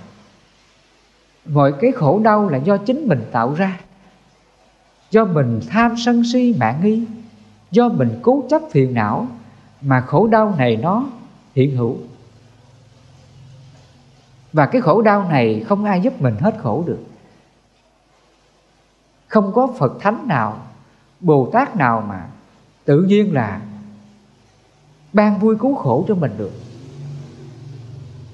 [1.46, 3.80] Mọi cái khổ đau là do chính mình tạo ra.
[5.10, 7.04] Do mình tham sân si, mạng nghi.
[7.70, 9.26] Do mình cố chấp phiền não
[9.80, 11.06] mà khổ đau này nó
[11.54, 11.96] hiện hữu.
[14.52, 17.00] Và cái khổ đau này không ai giúp mình hết khổ được.
[19.28, 20.58] Không có phật thánh nào,
[21.20, 22.26] bồ tát nào mà
[22.84, 23.60] tự nhiên là
[25.12, 26.52] ban vui cứu khổ cho mình được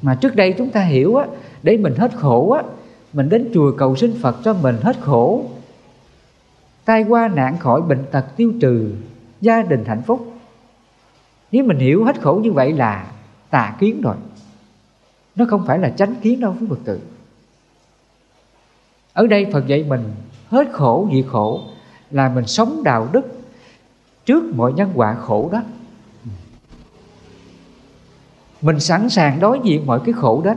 [0.02, 1.26] mà trước đây chúng ta hiểu á,
[1.62, 2.62] để mình hết khổ á,
[3.12, 5.44] mình đến chùa cầu xin phật cho mình hết khổ.
[6.84, 8.92] Tai qua nạn khỏi bệnh tật tiêu trừ,
[9.40, 10.32] gia đình hạnh phúc.
[11.52, 13.12] Nếu mình hiểu hết khổ như vậy là
[13.50, 14.16] tà kiến rồi.
[15.36, 17.00] Nó không phải là chánh kiến đâu quý phật tử.
[19.12, 20.04] Ở đây phật dạy mình,
[20.48, 21.60] hết khổ, diệt khổ,
[22.10, 23.26] là mình sống đạo đức
[24.24, 25.62] trước mọi nhân quả khổ đó
[28.62, 30.54] mình sẵn sàng đối diện mọi cái khổ đó.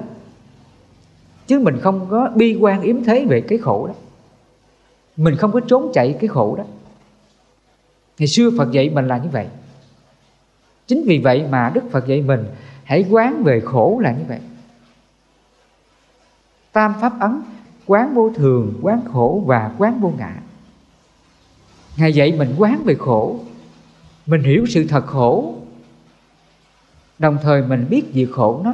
[1.48, 3.94] Chứ mình không có bi quan yếm thế về cái khổ đó.
[5.18, 6.64] Mình không có trốn chạy cái khổ đó.
[8.20, 9.48] Ngày xưa phật dạy mình là như vậy.
[10.88, 12.46] Chính vì vậy mà đức phật dạy mình,
[12.84, 14.40] hãy quán về khổ là như vậy.
[16.72, 17.42] Tam pháp ấn,
[17.86, 20.36] quán vô thường, quán khổ và quán vô ngã.
[21.98, 23.40] Ngày dạy mình quán về khổ.
[24.26, 25.56] Mình hiểu sự thật khổ
[27.22, 28.74] đồng thời mình biết diệt khổ nó.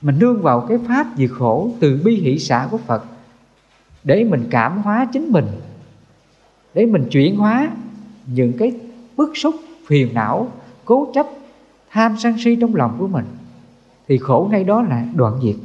[0.00, 3.04] Mình nương vào cái pháp diệt khổ từ bi hỷ xã của phật,
[4.04, 5.46] để mình cảm hóa chính mình,
[6.74, 7.70] để mình chuyển hóa
[8.26, 8.72] những cái
[9.16, 9.54] bức xúc,
[9.86, 10.52] phiền não,
[10.84, 11.26] cố chấp,
[11.90, 13.24] tham sân si trong lòng của mình.
[14.08, 15.56] Thì khổ ngay đó là đoạn diệt.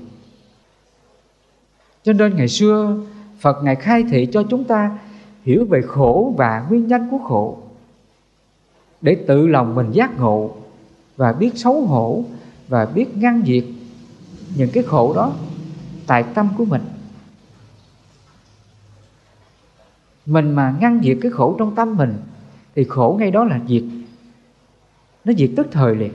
[2.04, 2.98] Cho nên ngày xưa
[3.40, 4.98] phật ngài khai thị cho chúng ta
[5.44, 7.58] hiểu về khổ và nguyên nhân của khổ,
[9.02, 10.56] để tự lòng mình giác ngộ
[11.20, 12.24] và biết xấu hổ
[12.68, 13.64] và biết ngăn diệt
[14.56, 15.34] những cái khổ đó
[16.08, 16.82] tại tâm của mình.
[20.26, 22.18] Mình mà ngăn diệt cái khổ trong tâm mình
[22.76, 23.84] thì khổ ngay đó là diệt.
[25.26, 26.12] Nó diệt tức thời liền,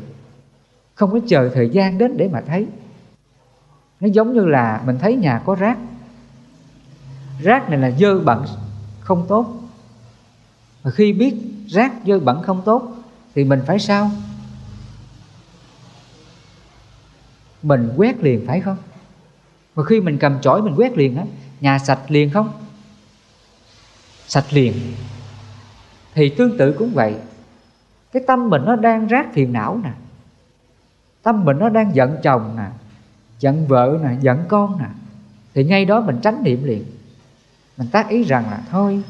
[0.94, 2.66] không có chờ thời gian đến để mà thấy.
[4.00, 5.78] Nó giống như là mình thấy nhà có rác.
[7.42, 8.44] Rác này là dơ bẩn
[9.00, 9.60] không tốt.
[10.82, 11.34] Và khi biết
[11.66, 12.96] rác dơ bẩn không tốt
[13.34, 14.10] thì mình phải sao?
[17.64, 18.76] Mình quét liền, phải không?
[19.74, 21.24] Và khi mình cầm chổi mình quét liền á,
[21.60, 22.52] nhà sạch liền không?
[24.26, 24.74] Sạch liền.
[26.14, 27.14] Thì tương tự cũng vậy.
[28.12, 29.90] Cái tâm mình nó đang rác phiền não nè.
[31.22, 32.66] Tâm mình nó đang giận chồng nè,
[33.40, 34.86] giận vợ nè, giận con nè.
[35.54, 36.84] Thì ngay đó mình tránh niệm liền.
[37.76, 39.02] Mình tác ý rằng là, thôi,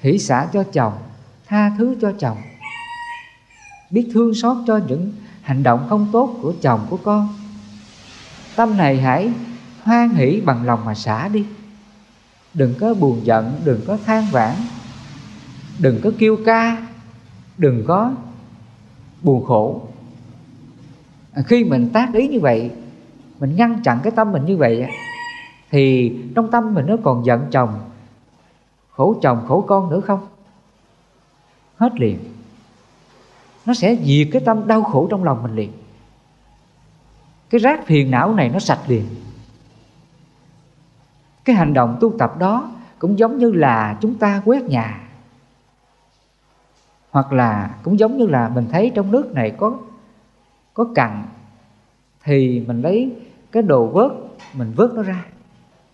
[0.00, 0.92] hỷ xả cho chồng,
[1.46, 2.38] tha thứ cho chồng.
[3.90, 7.37] Biết thương xót cho những hành động không tốt của chồng, của con
[8.58, 9.30] tâm này hãy
[9.82, 11.46] hoan hỷ bằng lòng mà xả đi.
[12.54, 14.54] Đừng có buồn giận đừng có than vãn
[15.78, 16.86] đừng có kêu ca
[17.58, 18.12] đừng có
[19.22, 19.88] buồn khổ.
[21.32, 22.70] À, khi mình tác ý như vậy
[23.40, 24.86] mình ngăn chặn cái tâm mình như vậy
[25.70, 27.80] thì trong tâm mình nó còn giận chồng
[28.90, 30.26] khổ chồng khổ con nữa không?
[31.76, 32.18] Hết liền.
[33.66, 35.72] Nó sẽ diệt cái tâm đau khổ trong lòng mình liền
[37.50, 39.06] cái rác phiền não này nó sạch liền.
[41.44, 45.00] Cái hành động tu tập đó cũng giống như là chúng ta quét nhà.
[47.10, 49.78] Hoặc là cũng giống như là mình thấy trong nước này có
[50.74, 51.24] có cặn,
[52.24, 53.16] thì mình lấy
[53.52, 54.10] cái đồ vớt,
[54.54, 55.24] mình vớt nó ra.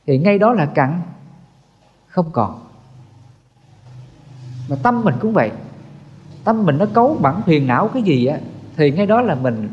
[0.06, 1.00] Thì ngay đó là cặn,
[2.06, 2.60] không còn.
[4.70, 5.52] Mà tâm mình cũng vậy.
[6.44, 8.38] Tâm mình nó cấu bẩn phiền não cái gì á,
[8.76, 9.68] thì ngay đó là mình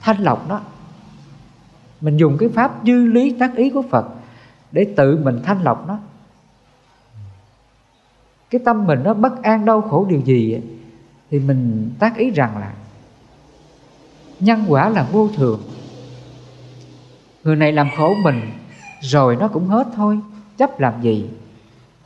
[0.00, 0.60] thanh lọc nó
[2.02, 4.06] mình dùng cái pháp dư lý tác ý của phật
[4.72, 5.98] để tự mình thanh lọc nó.
[8.50, 10.62] Cái tâm mình nó bất an đau khổ điều gì ấy,
[11.30, 12.72] thì mình tác ý rằng là
[14.40, 15.60] nhân quả là vô thường.
[17.44, 18.40] Người này làm khổ mình
[19.00, 20.18] rồi nó cũng hết thôi
[20.56, 21.30] chấp làm gì?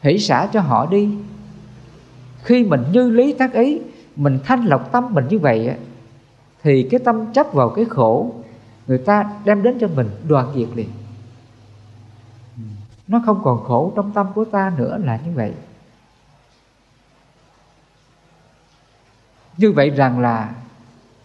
[0.01, 1.11] Hỷ xả cho họ đi.
[2.43, 3.81] Khi mình như lý tác ý
[4.17, 5.71] mình thanh lọc tâm mình như vậy
[6.63, 8.33] thì cái tâm chấp vào cái khổ
[8.87, 10.89] người ta đem đến cho mình đoàn diệt liền.
[13.09, 15.53] Nó không còn khổ trong tâm của ta nữa là như vậy.
[19.57, 20.55] Như vậy rằng là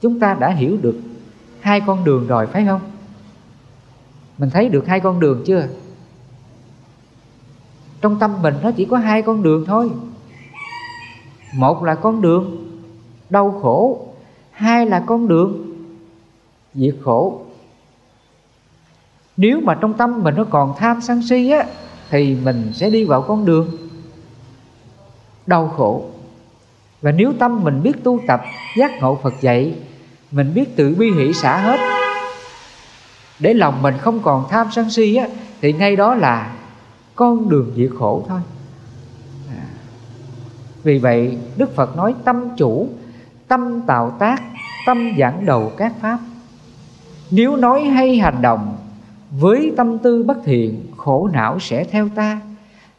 [0.02, 1.02] chúng ta đã hiểu được
[1.60, 2.82] hai con đường rồi, phải không?
[4.38, 5.68] Mình thấy được hai con đường chưa?
[8.02, 9.92] Trong tâm mình nó chỉ có hai con đường thôi.
[11.56, 12.68] Một là con đường
[13.30, 14.08] đau khổ,
[14.52, 15.76] hai là con đường
[16.74, 17.46] diệt khổ
[19.38, 21.66] nếu mà trong tâm mình nó còn tham sân si á,
[22.10, 23.78] thì mình sẽ đi vào con đường
[25.48, 26.06] đau khổ.
[27.02, 28.42] Và nếu tâm mình biết tu tập,
[28.78, 29.76] giác ngộ Phật dạy,
[30.32, 31.80] mình biết tự bi hỷ xả hết,
[33.40, 35.28] để lòng mình không còn tham sân si á,
[35.62, 36.56] thì ngay đó là
[37.16, 38.40] con đường diệt khổ thôi.
[39.50, 39.66] À.
[40.84, 42.90] vì vậy, đức phật nói tâm chủ,
[43.48, 44.44] tâm tạo tác,
[44.86, 46.20] tâm giảng đầu các pháp.
[47.32, 48.78] Nếu nói hay hành động
[49.32, 52.42] với tâm tư bất thiện khổ não sẽ theo ta.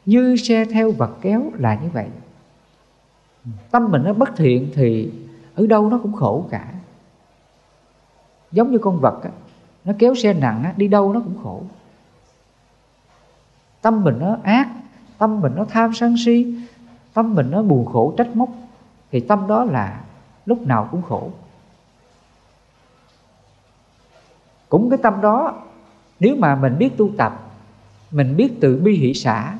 [0.06, 2.06] Như xe theo vật kéo là như vậy.
[3.70, 5.10] Tâm mình nó bất thiện thì
[5.54, 6.72] ở đâu nó cũng khổ cả.
[8.52, 9.30] Giống như con vật á,
[9.84, 11.62] nó kéo xe nặng á, đi đâu nó cũng khổ.
[13.82, 14.68] Tâm mình nó ác
[15.18, 16.54] tâm mình nó tham sân si
[17.14, 18.48] tâm mình nó buồn khổ trách móc
[19.10, 20.00] thì tâm đó là
[20.46, 21.30] lúc nào cũng khổ.
[24.68, 25.62] Cũng cái tâm đó
[26.22, 27.52] nếu mà mình biết tu tập,
[28.10, 29.58] mình biết tự bi hỷ xả,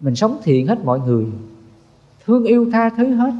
[0.00, 1.26] mình sống thiện hết mọi người,
[2.24, 3.32] thương yêu tha thứ hết,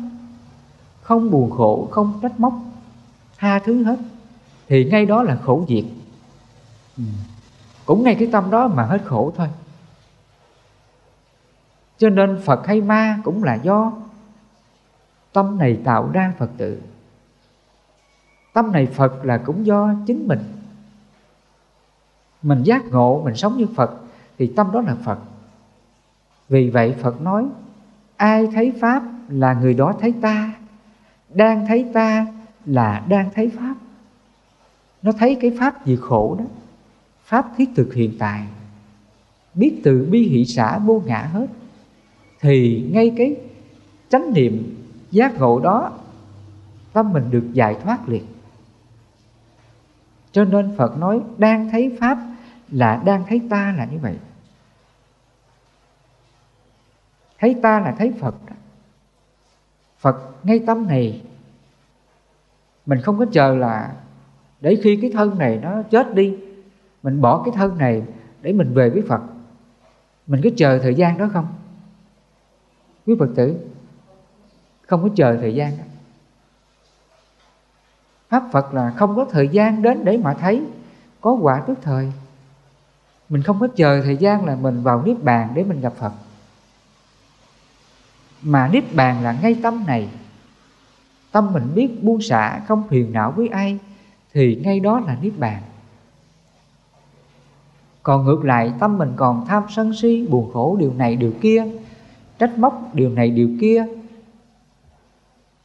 [1.03, 2.53] không buồn khổ, không trách móc,
[3.39, 3.97] tha thứ hết,
[4.69, 5.85] thì ngay đó là khổ diệt.
[6.97, 7.03] Ừ.
[7.87, 9.49] cũng ngay cái tâm đó mà hết khổ thôi.
[11.99, 13.93] Cho nên phật hay ma cũng là do
[15.33, 16.81] tâm này tạo ra phật tử
[18.53, 20.60] tâm này phật là cũng do chính mình
[22.43, 24.01] mình giác ngộ, mình sống như phật,
[24.39, 25.19] thì tâm đó là phật.
[26.49, 27.45] Vì vậy phật nói,
[28.17, 30.55] ai thấy pháp là người đó thấy ta,
[31.29, 32.27] đang thấy ta
[32.67, 33.75] là đang thấy pháp.
[35.03, 36.45] Nó thấy cái pháp gì khổ đó,
[37.25, 38.47] pháp thiết thực hiện tại.
[39.55, 41.47] Biết từ bi hỷ xã vô ngã hết,
[42.41, 43.37] thì ngay cái
[44.09, 44.77] chánh niệm
[45.11, 45.93] giác ngộ đó,
[46.93, 48.23] tâm mình được giải thoát liền
[50.33, 52.19] cho nên phật nói, đang thấy pháp
[52.71, 54.17] là đang thấy ta là như vậy.
[57.39, 58.35] Thấy ta là thấy phật.
[59.99, 61.23] Phật ngay tâm này,
[62.87, 63.93] mình không có chờ là
[64.61, 66.39] để khi cái thân này nó chết đi,
[67.03, 68.03] mình bỏ cái thân này
[68.43, 69.21] để mình về với phật.
[70.27, 71.47] Mình có chờ thời gian đó không?
[73.07, 73.57] Quý phật tử,
[74.87, 75.85] không có chờ thời gian đó
[78.31, 80.63] pháp phật là không có thời gian đến để mà thấy,
[81.21, 82.13] có quả tức thời.
[83.29, 86.13] Mình không có chờ thời gian là mình vào niết bàn để mình gặp phật.
[88.43, 90.09] Mà niết bàn là ngay tâm này.
[91.33, 93.79] Tâm mình biết buông xả, không phiền não với ai,
[94.33, 95.63] thì ngay đó là niết bàn.
[98.03, 101.67] Còn ngược lại, tâm mình còn tham sân si, buồn khổ, điều này, điều kia,
[102.39, 103.87] trách móc, điều này, điều kia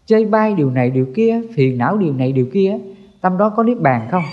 [0.05, 2.77] chơi bay điều này điều kia, phiền não điều này điều kia.
[3.21, 4.23] Tâm đó có niết bàn không?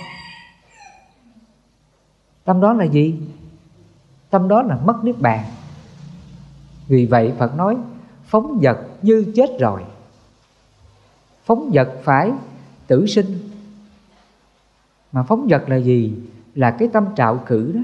[2.45, 3.14] Tâm đó là gì?
[4.31, 5.45] Tâm đó là mất niết bàn.
[6.89, 7.77] Vì vậy phật nói,
[8.25, 9.85] phóng vật như chết rồi.
[11.45, 12.33] Phóng vật phải
[12.87, 13.39] tử sinh.
[15.12, 16.14] Mà phóng vật là gì?
[16.55, 17.81] Là cái tâm trạo cử đó.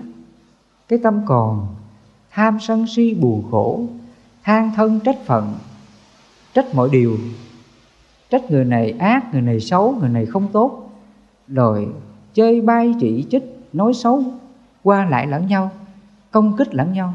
[0.89, 1.75] Cái tâm còn
[2.31, 3.87] tham sân si buồn khổ
[4.45, 5.55] than thân trách phận,
[6.55, 7.19] trách mọi điều
[8.31, 10.91] trách người này ác, người này xấu, người này không tốt.
[11.49, 11.89] Rồi
[12.35, 14.25] chơi bay chỉ trích nói xấu,
[14.83, 15.71] qua lại lẫn nhau,
[16.31, 17.15] công kích lẫn nhau.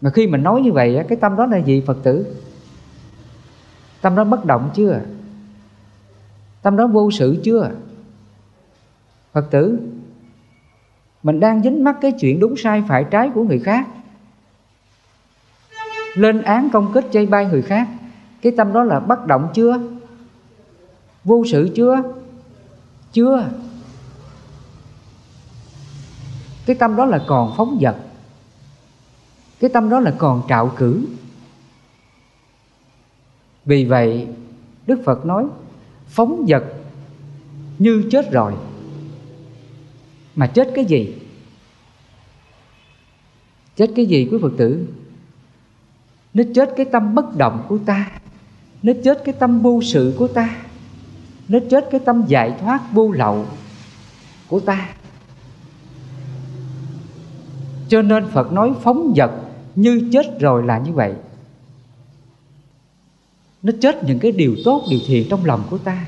[0.00, 2.36] Mà khi mình nói như vậy cái tâm đó là gì, phật tử?
[4.00, 5.00] Tâm đó bất động chưa?
[6.62, 7.70] Tâm đó vô sự chưa?
[9.32, 9.78] Phật tử,
[11.22, 13.88] mình đang dính mắc cái chuyện đúng sai phải trái của người khác.
[16.14, 17.88] Lên án công kích, chơi bay người khác
[18.42, 19.80] cái tâm đó là bất động chưa?
[21.24, 22.02] Vô sự chưa?
[23.12, 23.50] Chưa.
[26.66, 27.96] Cái tâm đó là còn phóng vật.
[29.60, 31.06] Cái tâm đó là còn trạo cử.
[33.64, 34.28] Vì vậy,
[34.86, 35.46] đức phật nói,
[36.08, 36.64] phóng vật
[37.78, 38.54] như chết rồi.
[40.34, 41.14] Mà chết cái gì?
[43.76, 44.86] Chết cái gì quý phật tử?
[46.34, 48.19] Nó chết cái tâm bất động của ta
[48.82, 50.56] nó chết cái tâm vô sự của ta.
[51.48, 53.46] Nó chết cái tâm giải thoát vô lậu
[54.48, 54.88] của ta.
[57.88, 59.30] Cho nên phật nói phóng vật
[59.74, 61.14] như chết rồi là như vậy.
[63.62, 66.06] Nó chết những cái điều tốt, điều thiện trong lòng của ta.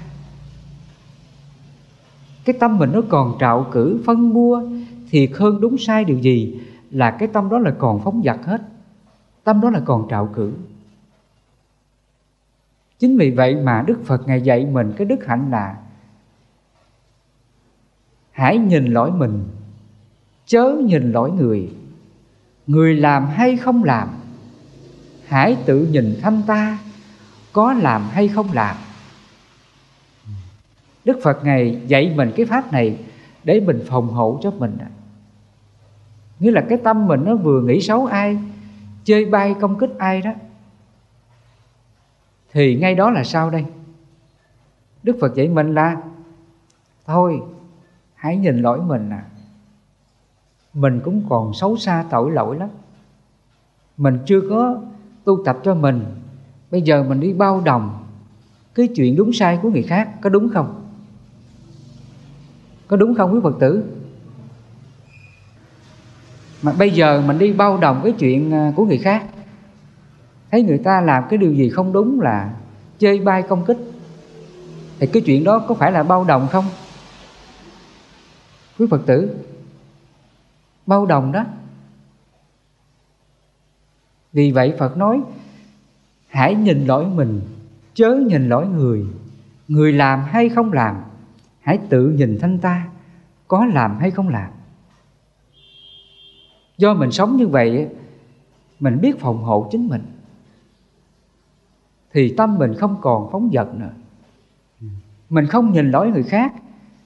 [2.44, 4.62] Cái tâm mình nó còn trạo cử, phân mua
[5.10, 6.60] thiệt hơn đúng sai điều gì
[6.90, 8.62] là cái tâm đó là còn phóng dật hết.
[9.44, 10.52] Tâm đó là còn trạo cử
[13.02, 15.76] chính vì vậy mà đức phật ngài dạy mình cái đức hạnh là
[18.30, 19.44] hãy nhìn lỗi mình,
[20.46, 21.70] chớ nhìn lỗi người.
[22.66, 24.08] Người làm hay không làm,
[25.26, 26.78] hãy tự nhìn thanh ta,
[27.52, 28.76] có làm hay không làm.
[31.04, 32.98] Đức phật ngài dạy mình cái pháp này
[33.44, 34.76] để mình phòng hộ cho mình
[36.40, 38.38] nghĩa là cái tâm mình nó vừa nghĩ xấu ai
[39.04, 40.30] chơi bay công kích ai đó
[42.52, 43.64] thì ngay đó là sao đây?
[45.02, 45.96] Đức phật dạy mình là,
[47.06, 47.42] thôi,
[48.14, 49.24] hãy nhìn lỗi mình à.
[50.74, 52.68] Mình cũng còn xấu xa tội lỗi lắm.
[53.96, 54.80] Mình chưa có
[55.24, 56.04] tu tập cho mình.
[56.70, 58.04] Bây giờ mình đi bao đồng
[58.74, 60.82] cái chuyện đúng sai của người khác, có đúng không?
[62.86, 63.84] Có đúng không quý phật tử?
[66.62, 69.26] Mà bây giờ mình đi bao đồng cái chuyện à, của người khác
[70.52, 72.54] thấy người ta làm cái điều gì không đúng là
[72.98, 73.78] chơi bai công kích.
[74.98, 76.64] Thì cái chuyện đó có phải là bao đồng không?
[78.78, 79.36] Quý phật tử,
[80.86, 81.44] bao đồng đó.
[84.32, 85.20] Vì vậy phật nói,
[86.28, 87.40] hãy nhìn lỗi mình,
[87.94, 89.06] chớ nhìn lỗi người.
[89.68, 91.02] Người làm hay không làm,
[91.60, 92.88] hãy tự nhìn thanh ta,
[93.48, 94.50] có làm hay không làm.
[96.78, 97.88] Do mình sống như vậy
[98.80, 100.02] mình biết phòng hộ chính mình
[102.12, 103.90] thì tâm mình không còn phóng dật nữa.
[105.30, 106.52] Mình không nhìn lỗi người khác,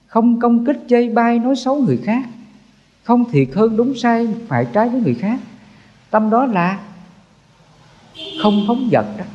[0.07, 2.29] không công kích, chê bai, nói xấu người khác,
[3.03, 5.39] không thiệt hơn đúng sai phải trái với người khác.
[6.09, 6.79] Tâm đó là
[8.43, 9.25] không phóng dật đó.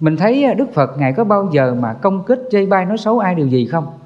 [0.00, 3.18] Mình thấy đức phật ngài có bao giờ mà công kích, chê bai, nói xấu
[3.18, 3.98] ai điều gì không?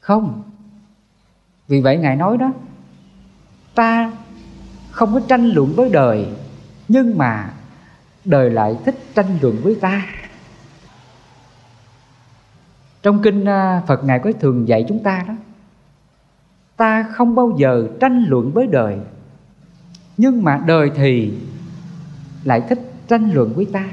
[0.00, 0.42] Không.
[1.68, 2.52] Vì vậy ngài nói đó,
[3.74, 4.12] ta
[5.00, 6.26] không có tranh luận với đời,
[6.88, 7.50] nhưng mà
[8.24, 10.06] đời lại thích tranh luận với ta.
[13.02, 15.34] Trong kinh à, phật ngài có thường dạy chúng ta đó,
[16.76, 18.98] ta không bao giờ tranh luận với đời,
[20.16, 21.32] nhưng mà đời thì
[22.44, 23.84] lại thích tranh luận với ta.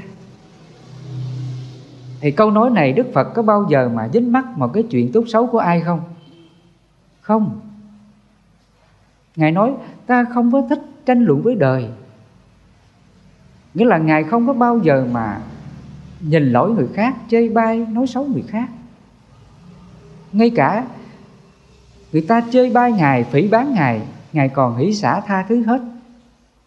[2.20, 5.12] Thì câu nói này đức phật có bao giờ mà dính mắc một cái chuyện
[5.12, 6.00] tốt xấu của ai không?
[7.20, 7.60] Không.
[9.36, 9.72] Ngài nói,
[10.06, 11.88] ta không có thích tranh luận với đời.
[13.74, 15.40] Nghĩa là ngài không có bao giờ mà
[16.20, 18.68] nhìn lỗi người khác, chê bai, nói xấu người khác.
[20.32, 20.86] Ngay cả
[22.12, 24.02] người ta chơi bai ngài, phỉ bán ngài
[24.32, 25.80] ngài còn hỷ xả tha thứ hết.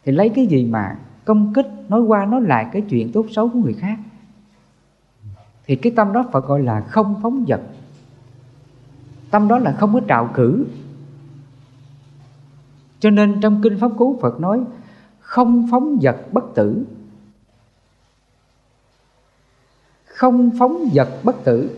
[0.06, 3.50] Thì lấy cái gì mà công kích, nói qua nói lại cái chuyện tốt xấu
[3.50, 3.98] của người khác?
[5.68, 7.62] Thì cái tâm đó phải gọi là không phóng dật.
[9.32, 10.66] Tâm đó là không có trạo cử
[13.02, 14.62] cho nên trong kinh pháp cú, Phật nói,
[15.20, 16.86] không phóng vật bất tử.
[20.06, 21.70] Không phóng vật bất tử,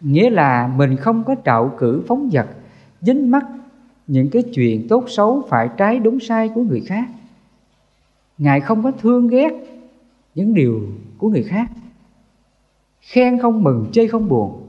[0.00, 2.46] nghĩa là mình không có trạo cử phóng vật,
[3.00, 3.46] dính mắc
[4.06, 7.08] những cái chuyện tốt xấu phải trái đúng sai của người khác.
[8.38, 9.52] Ngài không có thương ghét
[10.34, 10.80] những điều
[11.18, 11.70] của người khác.
[13.00, 14.68] Khen không mừng chê không buồn.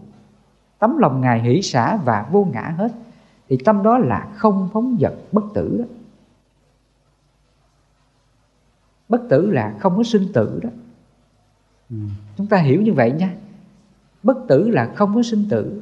[0.80, 2.92] Tấm lòng ngài hỷ xả và vô ngã hết
[3.50, 5.86] thì tâm đó là không phóng dật bất tử đó.
[9.10, 10.70] Bất tử là không có sinh tử đó.
[11.90, 11.96] Ừ.
[12.38, 13.36] chúng ta hiểu như vậy nha
[14.24, 15.82] bất tử là không có sinh tử.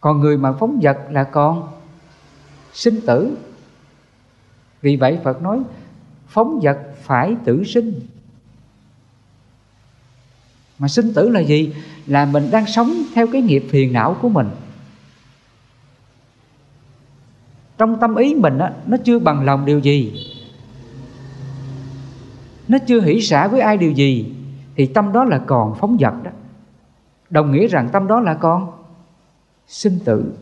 [0.00, 1.68] Còn người mà phóng dật là còn
[2.72, 3.36] sinh tử.
[4.82, 5.62] Vì vậy phật nói
[6.26, 8.00] phóng dật phải tử sinh.
[10.78, 11.74] Mà sinh tử là gì?
[12.06, 14.46] Là mình đang sống theo cái nghiệp phiền não của mình.
[17.78, 20.12] Trong tâm ý mình á, nó chưa bằng lòng điều gì.
[22.68, 24.32] Nó chưa hỷ xả với ai điều gì
[24.76, 26.30] thì tâm đó là còn phóng dật đó.
[27.30, 28.70] Đồng nghĩa rằng tâm đó là con
[29.68, 30.32] sinh tử.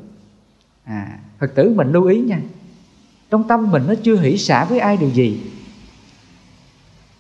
[0.85, 2.41] À phật tử mình lưu ý nha.
[3.31, 5.41] Trong tâm mình nó chưa hỷ xả với ai điều gì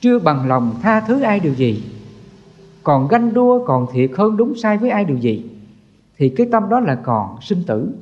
[0.02, 1.82] chưa bằng lòng tha thứ ai điều gì
[2.82, 5.44] còn ganh đua còn thiệt hơn đúng sai với ai điều gì
[6.18, 7.92] thì cái tâm đó là còn sinh tử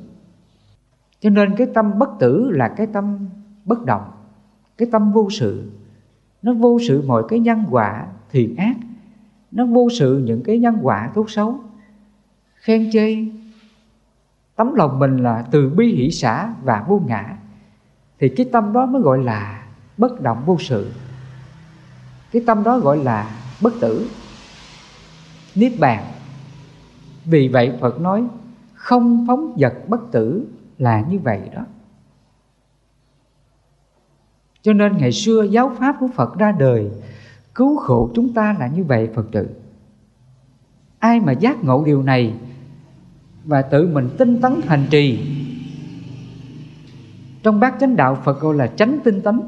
[1.21, 3.29] cho nên cái tâm bất tử là cái tâm
[3.65, 4.11] bất động,
[4.77, 5.71] cái tâm vô sự.
[6.41, 8.75] Nó vô sự mọi cái nhân quả thiện ác,
[9.51, 11.59] nó vô sự những cái nhân quả tốt xấu.
[12.55, 13.25] Khen chê,
[14.55, 17.37] tấm lòng mình là từ bi hỷ xã và vô ngã,
[18.19, 19.65] thì cái tâm đó mới gọi là
[19.97, 20.91] bất động vô sự.
[22.31, 24.07] Cái tâm đó gọi là bất tử.
[25.55, 26.03] Niết bàn.
[27.25, 28.27] Vì vậy phật nói,
[28.73, 30.47] không phóng vật bất tử
[30.81, 31.61] là như vậy đó.
[34.61, 36.89] Cho nên ngày xưa giáo pháp của phật ra đời,
[37.55, 39.49] cứu khổ chúng ta là như vậy, phật tử.
[40.99, 42.33] Ai mà giác ngộ điều này
[43.45, 45.35] và tự mình tinh tấn hành trì?
[47.43, 49.41] Trong bát chánh đạo, phật gọi là chánh tinh tấn.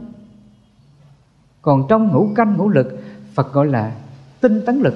[1.61, 3.03] Còn trong ngũ canh, ngũ lực,
[3.34, 3.95] phật gọi là
[4.41, 4.95] tinh tấn lực.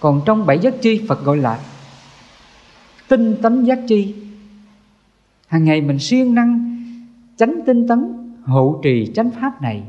[0.00, 1.60] Còn trong bảy giác chi, phật gọi là
[3.08, 4.23] tinh tấn giác chi
[5.46, 6.78] hàng ngày mình siêng năng
[7.36, 8.14] chánh tinh tấn,
[8.44, 9.82] hộ trì chánh pháp này.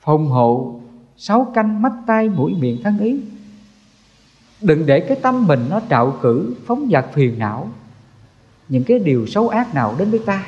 [0.00, 0.80] Phòng hộ
[1.16, 3.20] sáu canh mắt tay mũi miệng thân ý.
[4.60, 7.68] Đừng để cái tâm mình nó trạo cử, phóng dật phiền não.
[8.68, 10.46] Những cái điều xấu ác nào đến với ta?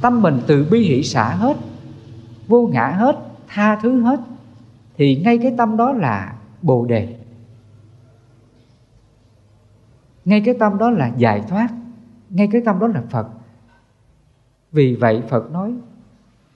[0.00, 1.56] Tâm mình từ bi hỷ xả hết,
[2.48, 3.16] vô ngã hết,
[3.48, 4.20] tha thứ hết,
[4.96, 7.19] thì ngay cái tâm đó là bồ đề
[10.24, 11.68] ngay cái tâm đó là giải thoát.
[12.30, 13.28] Ngay cái tâm đó là phật.
[14.72, 15.74] Vì vậy phật nói,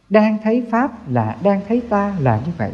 [0.09, 2.73] đang thấy pháp là, đang thấy ta là như vậy.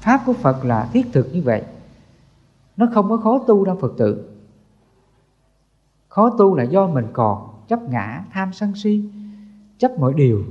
[0.00, 1.62] Pháp của phật là thiết thực như vậy.
[2.76, 4.30] Nó không có khó tu đâu, phật tử.
[6.08, 9.04] Khó tu là do mình còn chấp ngã, tham sân si,
[9.78, 10.44] chấp mọi điều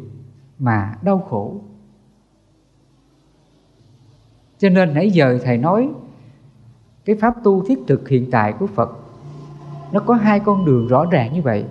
[0.60, 1.62] mà đau khổ.
[4.58, 5.90] Cho nên nãy giờ thầy nói
[7.06, 8.90] cái pháp tu thiết thực hiện tại của phật,
[9.92, 11.66] nó có hai con đường rõ ràng như vậy.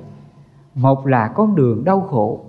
[0.74, 2.44] Một là con đường đau khổ.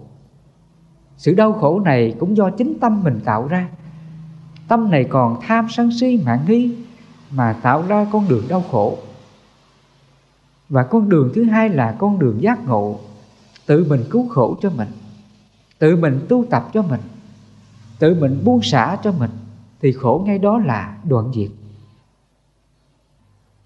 [1.18, 3.70] Sự đau khổ này cũng do chính tâm mình tạo ra.
[4.68, 6.76] Tâm này còn tham sân si mạng nghi
[7.32, 8.98] mà tạo ra con đường đau khổ.
[10.70, 13.00] Và con đường thứ hai là con đường giác ngộ,
[13.66, 14.88] tự mình cứu khổ cho mình,
[15.80, 17.02] tự mình tu tập cho mình,
[18.00, 19.32] tự mình buông xả cho mình,
[19.82, 21.50] thì khổ ngay đó là đoạn diệt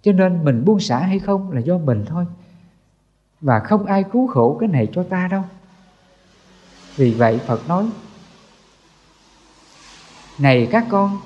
[0.02, 2.26] cho nên mình buông xả hay không là do mình thôi.
[3.42, 5.44] Và không ai cứu khổ cái này cho ta đâu.
[6.96, 7.86] Vì vậy phật nói,
[10.40, 11.20] này các con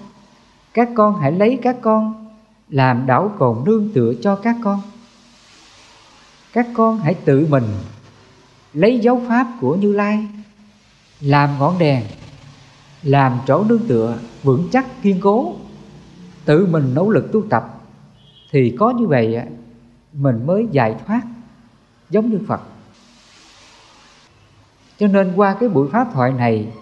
[0.73, 2.27] các con hãy lấy các con
[2.69, 4.81] làm đảo cồn nương tựa cho các con.
[6.53, 7.63] Các con hãy tự mình
[8.73, 10.27] lấy dấu pháp của như lai,
[11.21, 12.03] làm ngọn đèn,
[13.03, 15.55] làm chỗ nương tựa vững chắc kiên cố,
[16.45, 17.82] tự mình nỗ lực tu tập
[18.53, 19.41] thì có như vậy
[20.13, 21.21] mình mới giải thoát
[22.09, 22.61] giống như phật.
[24.97, 26.73] Cho nên qua cái buổi pháp thoại này,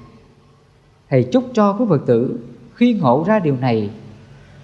[1.10, 2.40] thầy chúc cho quý phật tử
[2.76, 3.90] khi ngộ ra điều này,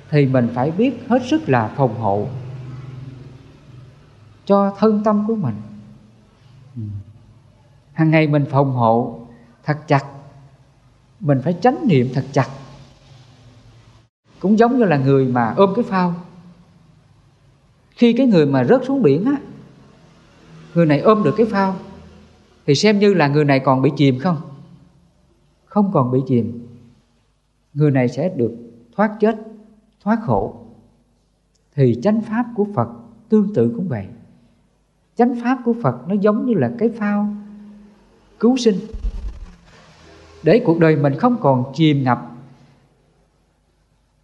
[0.10, 2.28] thì mình phải biết hết sức là phòng hộ
[4.46, 5.56] cho thân tâm của mình.
[7.94, 9.20] Hàng ngày mình phòng hộ
[9.64, 10.06] thật chặt,
[11.20, 12.48] mình phải tránh niệm thật chặt.
[14.40, 16.14] Cũng giống như là người mà ôm cái phao
[17.98, 19.42] khi cái người mà rớt xuống biển á,
[20.76, 21.76] người này ôm được cái phao,
[22.66, 24.38] thì xem như là người này còn bị chìm không?
[25.66, 26.68] Không còn bị chìm.
[27.74, 28.52] Người này sẽ được
[28.96, 29.36] thoát chết,
[30.04, 30.56] thoát khổ.
[31.76, 32.88] Thì chánh pháp của phật
[33.30, 34.06] tương tự cũng vậy.
[35.16, 37.36] Chánh pháp của phật nó giống như là cái phao
[38.40, 38.76] cứu sinh.
[40.44, 42.32] Để cuộc đời mình không còn chìm ngập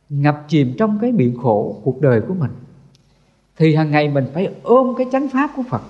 [0.09, 2.51] ngập chìm trong cái biển khổ cuộc đời của mình
[3.57, 5.81] thì hàng ngày mình phải ôm cái chánh pháp của Phật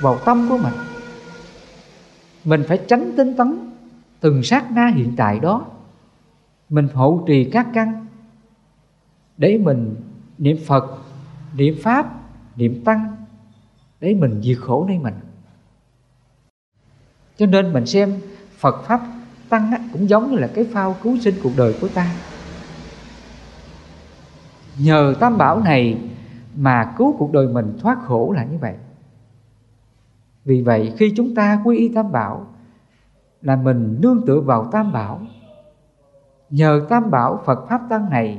[0.00, 0.74] vào tâm của mình.
[2.44, 3.70] Mình phải tránh tinh tấn
[4.20, 5.66] từng sát na hiện tại đó.
[6.68, 8.06] Mình hộ trì các căn
[9.36, 9.96] để mình
[10.38, 10.98] niệm Phật,
[11.56, 12.06] niệm Pháp,
[12.56, 13.16] niệm Tăng
[14.00, 15.14] để mình diệt khổ nơi mình.
[17.38, 18.20] Cho nên mình xem
[18.58, 19.00] Phật Pháp
[19.48, 22.14] Tăng cũng giống như là cái phao cứu sinh cuộc đời của ta.
[24.78, 25.98] Nhờ tam bảo này
[26.56, 28.74] mà cứu cuộc đời mình thoát khổ là như vậy.
[30.44, 32.46] Vì vậy, khi chúng ta quy y tam bảo,
[33.42, 35.20] là mình nương tựa vào tam bảo,
[36.50, 38.38] nhờ tam bảo phật pháp tăng này,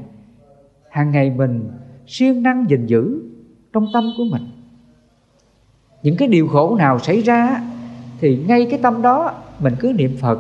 [0.90, 1.72] hàng ngày mình
[2.08, 3.22] siêng năng gìn giữ
[3.74, 4.44] trong tâm của mình.
[6.04, 7.62] Những cái điều khổ nào xảy ra
[8.20, 10.40] thì ngay cái tâm đó mình cứ niệm phật,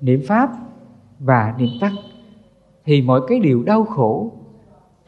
[0.00, 0.50] niệm pháp
[1.18, 1.94] và niệm tăng,
[2.84, 4.32] thì mọi cái điều đau khổ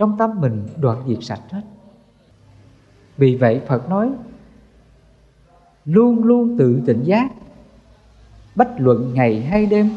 [0.01, 1.63] trong tâm mình đoạn diệt sạch hết.
[3.17, 4.11] Vì vậy phật nói
[5.85, 7.31] luôn luôn tự tỉnh giác.
[8.55, 9.91] Bách luận ngày hay đêm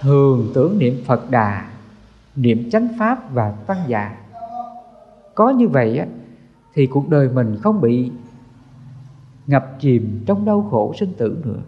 [0.00, 1.70] thường tưởng niệm phật đà
[2.36, 4.16] niệm chánh pháp và tăng già
[5.34, 6.06] có như vậy á,
[6.74, 8.10] thì cuộc đời mình không bị
[9.46, 11.60] ngập chìm trong đau khổ sinh tử nữa.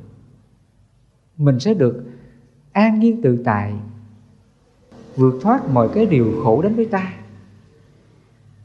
[1.36, 2.04] Mình sẽ được
[2.72, 3.74] an nhiên tự tại
[5.16, 7.12] vượt thoát mọi cái điều khổ đến với ta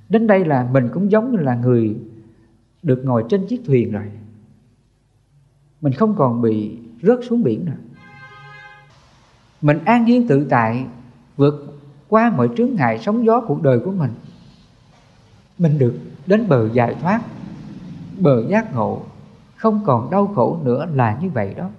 [0.09, 1.95] đến đây là mình cũng giống như là người
[2.83, 4.11] được ngồi trên chiếc thuyền rồi.
[5.81, 7.77] Mình không còn bị rớt xuống biển nữa.
[9.61, 10.85] Mình an nhiên tự tại
[11.37, 14.11] vượt qua mọi chướng ngại sóng gió cuộc đời của mình.
[15.57, 15.93] Mình được
[16.25, 17.21] đến bờ giải thoát,
[18.19, 19.01] bờ giác ngộ,
[19.55, 21.69] không còn đau khổ nữa là như vậy đó.